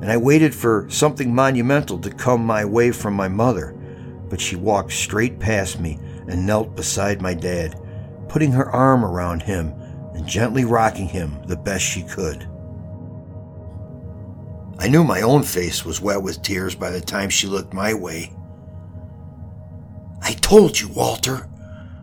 and 0.01 0.11
I 0.11 0.17
waited 0.17 0.53
for 0.53 0.87
something 0.89 1.33
monumental 1.33 1.99
to 1.99 2.09
come 2.09 2.43
my 2.43 2.65
way 2.65 2.91
from 2.91 3.13
my 3.13 3.27
mother, 3.27 3.73
but 4.27 4.41
she 4.41 4.55
walked 4.55 4.91
straight 4.91 5.39
past 5.39 5.79
me 5.79 5.99
and 6.27 6.45
knelt 6.45 6.75
beside 6.75 7.21
my 7.21 7.35
dad, 7.35 7.79
putting 8.27 8.51
her 8.51 8.69
arm 8.71 9.05
around 9.05 9.43
him 9.43 9.67
and 10.15 10.27
gently 10.27 10.65
rocking 10.65 11.07
him 11.07 11.37
the 11.45 11.55
best 11.55 11.85
she 11.85 12.01
could. 12.01 12.49
I 14.77 14.87
knew 14.87 15.03
my 15.03 15.21
own 15.21 15.43
face 15.43 15.85
was 15.85 16.01
wet 16.01 16.21
with 16.21 16.41
tears 16.41 16.75
by 16.75 16.89
the 16.89 17.01
time 17.01 17.29
she 17.29 17.47
looked 17.47 17.73
my 17.73 17.93
way. 17.93 18.33
I 20.21 20.33
told 20.33 20.79
you, 20.79 20.89
Walter. 20.89 21.47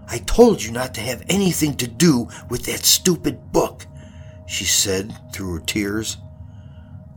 I 0.08 0.18
told 0.18 0.62
you 0.62 0.72
not 0.72 0.94
to 0.94 1.00
have 1.00 1.24
anything 1.28 1.74
to 1.76 1.86
do 1.86 2.28
with 2.48 2.64
that 2.66 2.84
stupid 2.84 3.52
book, 3.52 3.86
she 4.46 4.64
said 4.64 5.14
through 5.32 5.54
her 5.54 5.60
tears. 5.60 6.16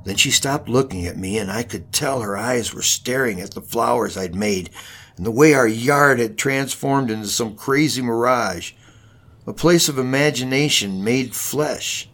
Then 0.05 0.15
she 0.15 0.31
stopped 0.31 0.69
looking 0.69 1.05
at 1.05 1.17
me, 1.17 1.37
and 1.37 1.51
I 1.51 1.63
could 1.63 1.91
tell 1.91 2.21
her 2.21 2.37
eyes 2.37 2.73
were 2.73 2.81
staring 2.81 3.41
at 3.41 3.53
the 3.53 3.61
flowers 3.61 4.17
I'd 4.17 4.35
made 4.35 4.69
and 5.17 5.25
the 5.25 5.31
way 5.31 5.53
our 5.53 5.67
yard 5.67 6.19
had 6.19 6.37
transformed 6.37 7.09
into 7.09 7.27
some 7.27 7.55
crazy 7.55 8.01
mirage, 8.01 8.73
a 9.47 9.53
place 9.53 9.87
of 9.87 9.97
imagination 9.97 11.03
made 11.03 11.35
flesh, 11.35 12.09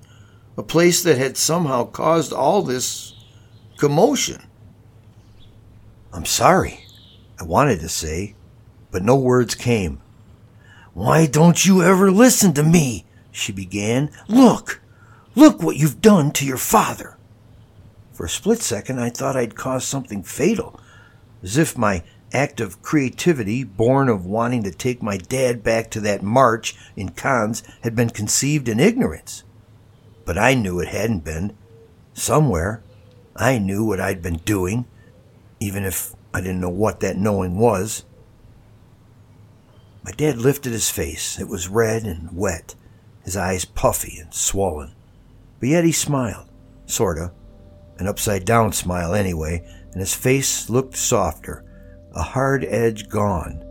a 0.57 0.63
place 0.63 1.01
that 1.03 1.17
had 1.17 1.37
somehow 1.37 1.85
caused 1.85 2.31
all 2.31 2.61
this 2.61 3.13
commotion. 3.81 4.41
I'm 6.13 6.25
sorry, 6.25 6.85
I 7.39 7.43
wanted 7.43 7.81
to 7.81 7.89
say 7.89 8.35
but 8.91 9.03
no 9.03 9.15
words 9.15 9.55
came. 9.55 10.01
Why 10.93 11.25
don't 11.25 11.65
you 11.65 11.81
ever 11.81 12.11
listen 12.11 12.53
to 12.53 12.63
me? 12.63 13.05
she 13.31 13.53
began. 13.53 14.11
Look, 14.27 14.81
look 15.33 15.63
what 15.63 15.77
you've 15.77 16.01
done 16.01 16.31
to 16.31 16.45
your 16.45 16.57
father. 16.57 17.17
For 18.11 18.25
a 18.25 18.29
split 18.29 18.61
second, 18.61 18.99
I 18.99 19.09
thought 19.09 19.37
I'd 19.37 19.55
caused 19.55 19.87
something 19.87 20.21
fatal, 20.21 20.79
as 21.41 21.57
if 21.57 21.77
my 21.77 22.03
act 22.33 22.59
of 22.59 22.81
creativity, 22.81 23.63
born 23.63 24.09
of 24.09 24.25
wanting 24.25 24.63
to 24.63 24.71
take 24.71 25.01
my 25.01 25.17
dad 25.17 25.63
back 25.63 25.89
to 25.91 26.01
that 26.01 26.21
march 26.21 26.75
in 26.95 27.09
Cannes, 27.09 27.63
had 27.83 27.95
been 27.95 28.09
conceived 28.09 28.67
in 28.67 28.79
ignorance. 28.79 29.43
But 30.25 30.37
I 30.37 30.53
knew 30.53 30.79
it 30.79 30.89
hadn't 30.89 31.23
been. 31.23 31.55
Somewhere, 32.13 32.83
I 33.35 33.57
knew 33.57 33.83
what 33.83 33.99
I'd 33.99 34.21
been 34.21 34.37
doing, 34.37 34.85
even 35.59 35.83
if 35.83 36.13
I 36.33 36.41
didn't 36.41 36.61
know 36.61 36.69
what 36.69 36.99
that 36.99 37.17
knowing 37.17 37.57
was. 37.57 38.05
My 40.03 40.11
dad 40.11 40.37
lifted 40.37 40.71
his 40.71 40.89
face. 40.89 41.39
It 41.39 41.47
was 41.47 41.67
red 41.67 42.03
and 42.03 42.35
wet, 42.35 42.75
his 43.23 43.37
eyes 43.37 43.65
puffy 43.65 44.17
and 44.19 44.33
swollen. 44.33 44.93
But 45.59 45.69
yet 45.69 45.83
he 45.83 45.91
smiled, 45.91 46.49
sorta. 46.85 47.31
An 47.99 48.07
upside 48.07 48.45
down 48.45 48.71
smile, 48.73 49.13
anyway, 49.13 49.63
and 49.91 49.99
his 49.99 50.15
face 50.15 50.69
looked 50.69 50.97
softer, 50.97 51.63
a 52.15 52.23
hard 52.23 52.65
edge 52.65 53.09
gone, 53.09 53.63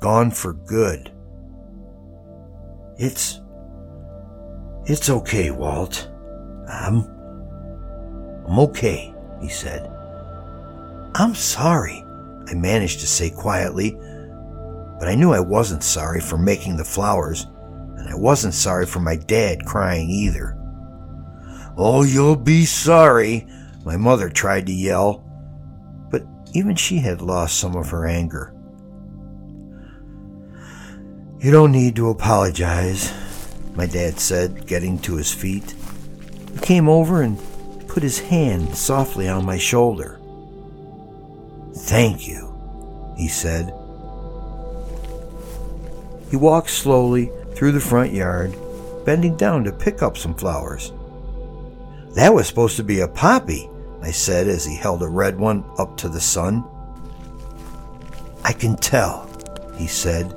gone 0.00 0.30
for 0.32 0.54
good. 0.54 1.12
It's. 2.98 3.40
It's 4.86 5.08
okay, 5.08 5.50
Walt. 5.50 6.10
I'm. 6.68 7.19
I'm 8.50 8.58
okay, 8.58 9.14
he 9.40 9.48
said. 9.48 9.88
I'm 11.14 11.36
sorry, 11.36 12.04
I 12.48 12.54
managed 12.54 12.98
to 12.98 13.06
say 13.06 13.30
quietly, 13.30 13.92
but 14.98 15.06
I 15.06 15.14
knew 15.14 15.32
I 15.32 15.38
wasn't 15.38 15.84
sorry 15.84 16.20
for 16.20 16.36
making 16.36 16.76
the 16.76 16.84
flowers, 16.84 17.46
and 17.96 18.08
I 18.08 18.16
wasn't 18.16 18.54
sorry 18.54 18.86
for 18.86 18.98
my 18.98 19.14
dad 19.14 19.64
crying 19.64 20.10
either. 20.10 20.56
Oh, 21.76 22.02
you'll 22.02 22.34
be 22.34 22.64
sorry, 22.64 23.46
my 23.84 23.96
mother 23.96 24.28
tried 24.28 24.66
to 24.66 24.72
yell, 24.72 25.24
but 26.10 26.26
even 26.52 26.74
she 26.74 26.98
had 26.98 27.22
lost 27.22 27.56
some 27.56 27.76
of 27.76 27.90
her 27.90 28.04
anger. 28.04 28.52
You 31.38 31.52
don't 31.52 31.70
need 31.70 31.94
to 31.96 32.10
apologize, 32.10 33.12
my 33.74 33.86
dad 33.86 34.18
said, 34.18 34.66
getting 34.66 34.98
to 35.02 35.14
his 35.14 35.32
feet. 35.32 35.76
He 36.52 36.58
came 36.58 36.88
over 36.88 37.22
and 37.22 37.38
put 37.90 38.02
his 38.04 38.20
hand 38.20 38.72
softly 38.76 39.28
on 39.28 39.44
my 39.44 39.58
shoulder. 39.58 40.20
Thank 41.74 42.28
you, 42.28 43.14
he 43.16 43.26
said. 43.26 43.74
He 46.30 46.36
walked 46.36 46.70
slowly 46.70 47.32
through 47.54 47.72
the 47.72 47.80
front 47.80 48.12
yard, 48.12 48.56
bending 49.04 49.36
down 49.36 49.64
to 49.64 49.72
pick 49.72 50.02
up 50.02 50.16
some 50.16 50.34
flowers. 50.34 50.92
That 52.14 52.32
was 52.32 52.46
supposed 52.46 52.76
to 52.76 52.84
be 52.84 53.00
a 53.00 53.08
poppy, 53.08 53.68
I 54.02 54.12
said 54.12 54.46
as 54.46 54.64
he 54.64 54.76
held 54.76 55.02
a 55.02 55.08
red 55.08 55.36
one 55.36 55.64
up 55.76 55.96
to 55.98 56.08
the 56.08 56.20
sun. 56.20 56.64
I 58.44 58.52
can 58.52 58.76
tell, 58.76 59.28
he 59.76 59.88
said. 59.88 60.32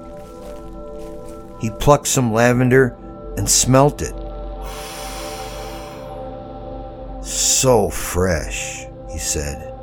He 1.61 1.69
plucked 1.69 2.07
some 2.07 2.33
lavender 2.33 2.97
and 3.37 3.47
smelt 3.47 4.01
it. 4.01 4.15
So 7.63 7.87
fresh, 7.87 8.85
he 9.09 9.17
said. 9.17 9.73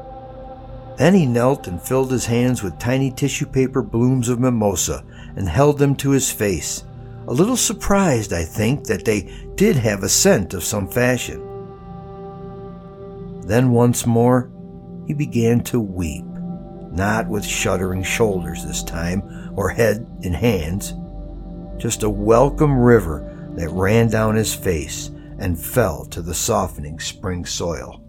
Then 0.98 1.14
he 1.14 1.24
knelt 1.24 1.66
and 1.66 1.80
filled 1.80 2.10
his 2.10 2.26
hands 2.26 2.62
with 2.62 2.78
tiny 2.78 3.10
tissue 3.10 3.46
paper 3.46 3.80
blooms 3.80 4.28
of 4.28 4.38
mimosa 4.38 5.02
and 5.34 5.48
held 5.48 5.78
them 5.78 5.96
to 5.96 6.10
his 6.10 6.30
face, 6.30 6.84
a 7.26 7.32
little 7.32 7.56
surprised, 7.56 8.34
I 8.34 8.44
think, 8.44 8.84
that 8.84 9.06
they 9.06 9.32
did 9.54 9.76
have 9.76 10.02
a 10.02 10.10
scent 10.10 10.52
of 10.52 10.62
some 10.62 10.88
fashion. 10.88 11.40
Then 13.46 13.70
once 13.70 14.04
more, 14.04 14.50
he 15.06 15.14
began 15.14 15.62
to 15.64 15.80
weep, 15.80 16.26
not 16.92 17.28
with 17.28 17.46
shuddering 17.46 18.02
shoulders 18.02 18.62
this 18.62 18.82
time, 18.82 19.54
or 19.56 19.70
head 19.70 20.06
and 20.22 20.36
hands, 20.36 20.92
just 21.78 22.02
a 22.02 22.10
welcome 22.10 22.78
river 22.78 23.54
that 23.56 23.70
ran 23.70 24.08
down 24.08 24.36
his 24.36 24.54
face 24.54 25.10
and 25.40 25.58
fell 25.58 26.04
to 26.04 26.20
the 26.20 26.34
softening 26.34 27.00
spring 27.00 27.46
soil. 27.46 28.04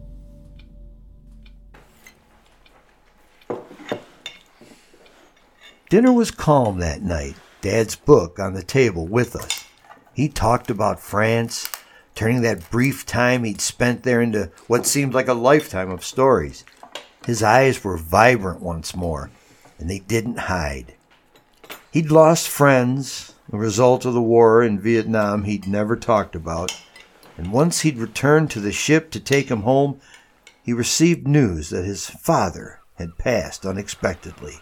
Dinner 5.90 6.14
was 6.14 6.30
calm 6.30 6.80
that 6.80 7.02
night, 7.02 7.36
Dad's 7.62 7.96
book 7.96 8.38
on 8.38 8.54
the 8.54 8.64
table 8.64 9.08
with 9.08 9.36
us. 9.36 9.66
He 10.14 10.28
talked 10.28 10.70
about 10.70 11.00
France, 11.00 11.70
turning 12.16 12.42
that 12.42 12.70
brief 12.70 13.06
time 13.06 13.46
he'd 13.46 13.62
spent 13.62 14.04
there 14.04 14.22
into 14.22 14.52
what 14.68 14.86
seemed 14.86 15.14
like 15.14 15.28
a 15.28 15.34
lifetime 15.34 15.90
of 15.90 16.06
stories. 16.06 16.66
His 17.26 17.42
eyes 17.42 17.84
were 17.84 17.98
vibrant 17.98 18.62
once 18.62 18.96
more, 18.96 19.32
and 19.80 19.90
they 19.90 20.00
didn't 20.00 20.40
hide. 20.40 20.96
He'd 21.92 22.12
lost 22.12 22.48
friends, 22.48 23.34
a 23.52 23.58
result 23.58 24.06
of 24.06 24.14
the 24.14 24.22
war 24.22 24.64
in 24.64 24.80
Vietnam 24.80 25.44
he'd 25.44 25.68
never 25.68 25.96
talked 25.96 26.36
about, 26.36 26.74
and 27.42 27.52
once 27.52 27.82
he'd 27.82 27.98
returned 27.98 28.52
to 28.52 28.60
the 28.60 28.72
ship 28.72 29.10
to 29.10 29.20
take 29.20 29.50
him 29.50 29.64
home, 29.64 30.00
he 30.62 30.74
received 30.74 31.28
news 31.28 31.72
that 31.72 31.84
his 31.84 32.08
father 32.08 32.82
had 33.00 33.18
passed 33.18 33.66
unexpectedly. 33.66 34.60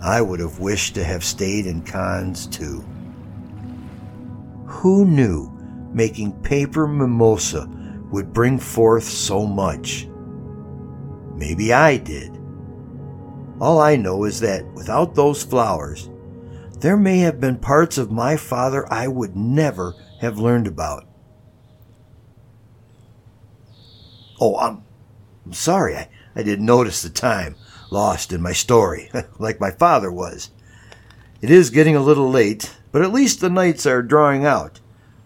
I 0.00 0.22
would 0.22 0.38
have 0.38 0.60
wished 0.60 0.94
to 0.94 1.02
have 1.02 1.24
stayed 1.24 1.66
in 1.66 1.82
Cannes 1.82 2.46
too. 2.46 2.84
Who 4.66 5.04
knew 5.04 5.50
making 5.92 6.40
paper 6.42 6.86
mimosa 6.86 7.68
would 8.12 8.32
bring 8.32 8.60
forth 8.60 9.02
so 9.02 9.44
much? 9.44 10.06
Maybe 11.34 11.72
I 11.72 11.96
did. 11.96 12.30
All 13.60 13.80
I 13.80 13.96
know 13.96 14.22
is 14.22 14.38
that 14.38 14.64
without 14.74 15.16
those 15.16 15.42
flowers, 15.42 16.10
there 16.80 16.96
may 16.96 17.18
have 17.18 17.40
been 17.40 17.58
parts 17.58 17.98
of 17.98 18.10
my 18.10 18.36
father 18.36 18.90
I 18.92 19.08
would 19.08 19.36
never 19.36 19.94
have 20.20 20.38
learned 20.38 20.66
about. 20.66 21.06
Oh, 24.40 24.56
I'm, 24.56 24.82
I'm 25.44 25.52
sorry. 25.52 25.96
I, 25.96 26.08
I 26.36 26.42
didn't 26.42 26.66
notice 26.66 27.02
the 27.02 27.10
time 27.10 27.56
lost 27.90 28.32
in 28.32 28.42
my 28.42 28.52
story, 28.52 29.10
like 29.38 29.60
my 29.60 29.70
father 29.70 30.12
was. 30.12 30.50
It 31.40 31.50
is 31.50 31.70
getting 31.70 31.96
a 31.96 32.02
little 32.02 32.30
late, 32.30 32.76
but 32.92 33.02
at 33.02 33.12
least 33.12 33.40
the 33.40 33.50
nights 33.50 33.86
are 33.86 34.02
drawing 34.02 34.44
out. 34.44 34.80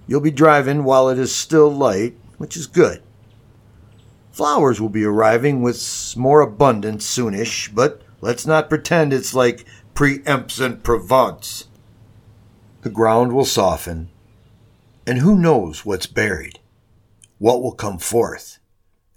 You'll 0.06 0.20
be 0.20 0.30
driving 0.30 0.84
while 0.84 1.08
it 1.08 1.18
is 1.18 1.34
still 1.34 1.70
light, 1.70 2.16
which 2.38 2.56
is 2.56 2.66
good. 2.66 3.02
Flowers 4.30 4.80
will 4.80 4.88
be 4.88 5.04
arriving 5.04 5.62
with 5.62 6.14
more 6.16 6.40
abundance 6.40 7.06
soonish, 7.06 7.74
but 7.74 8.02
Let's 8.22 8.46
not 8.46 8.68
pretend 8.68 9.12
it's 9.12 9.34
like 9.34 9.66
Preemps 9.94 10.58
and 10.58 10.82
Provence. 10.82 11.66
The 12.80 12.90
ground 12.90 13.32
will 13.32 13.44
soften, 13.44 14.08
and 15.06 15.18
who 15.18 15.36
knows 15.36 15.84
what's 15.84 16.06
buried, 16.06 16.58
what 17.38 17.62
will 17.62 17.74
come 17.74 17.98
forth, 17.98 18.58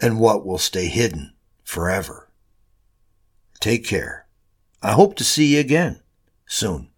and 0.02 0.20
what 0.20 0.46
will 0.46 0.58
stay 0.58 0.88
hidden 0.88 1.34
forever. 1.64 2.30
Take 3.62 3.86
care. 3.86 4.28
I 4.82 4.92
hope 4.92 5.16
to 5.16 5.24
see 5.24 5.56
you 5.56 5.62
again 5.62 6.02
soon. 6.46 6.90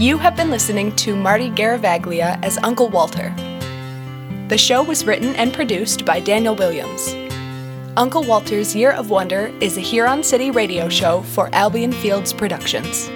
You 0.00 0.16
have 0.16 0.36
been 0.36 0.48
listening 0.48 0.94
to 0.96 1.16
Marty 1.16 1.50
Garavaglia 1.50 2.42
as 2.44 2.56
Uncle 2.62 2.88
Walter. 2.88 3.34
The 4.48 4.56
show 4.56 4.82
was 4.82 5.04
written 5.04 5.36
and 5.36 5.52
produced 5.52 6.06
by 6.06 6.20
Daniel 6.20 6.54
Williams. 6.54 7.14
Uncle 7.98 8.22
Walter's 8.22 8.74
Year 8.74 8.92
of 8.92 9.10
Wonder 9.10 9.52
is 9.60 9.76
a 9.76 9.82
Huron 9.82 10.22
City 10.22 10.50
radio 10.50 10.88
show 10.88 11.20
for 11.20 11.50
Albion 11.52 11.92
Fields 11.92 12.32
Productions. 12.32 13.10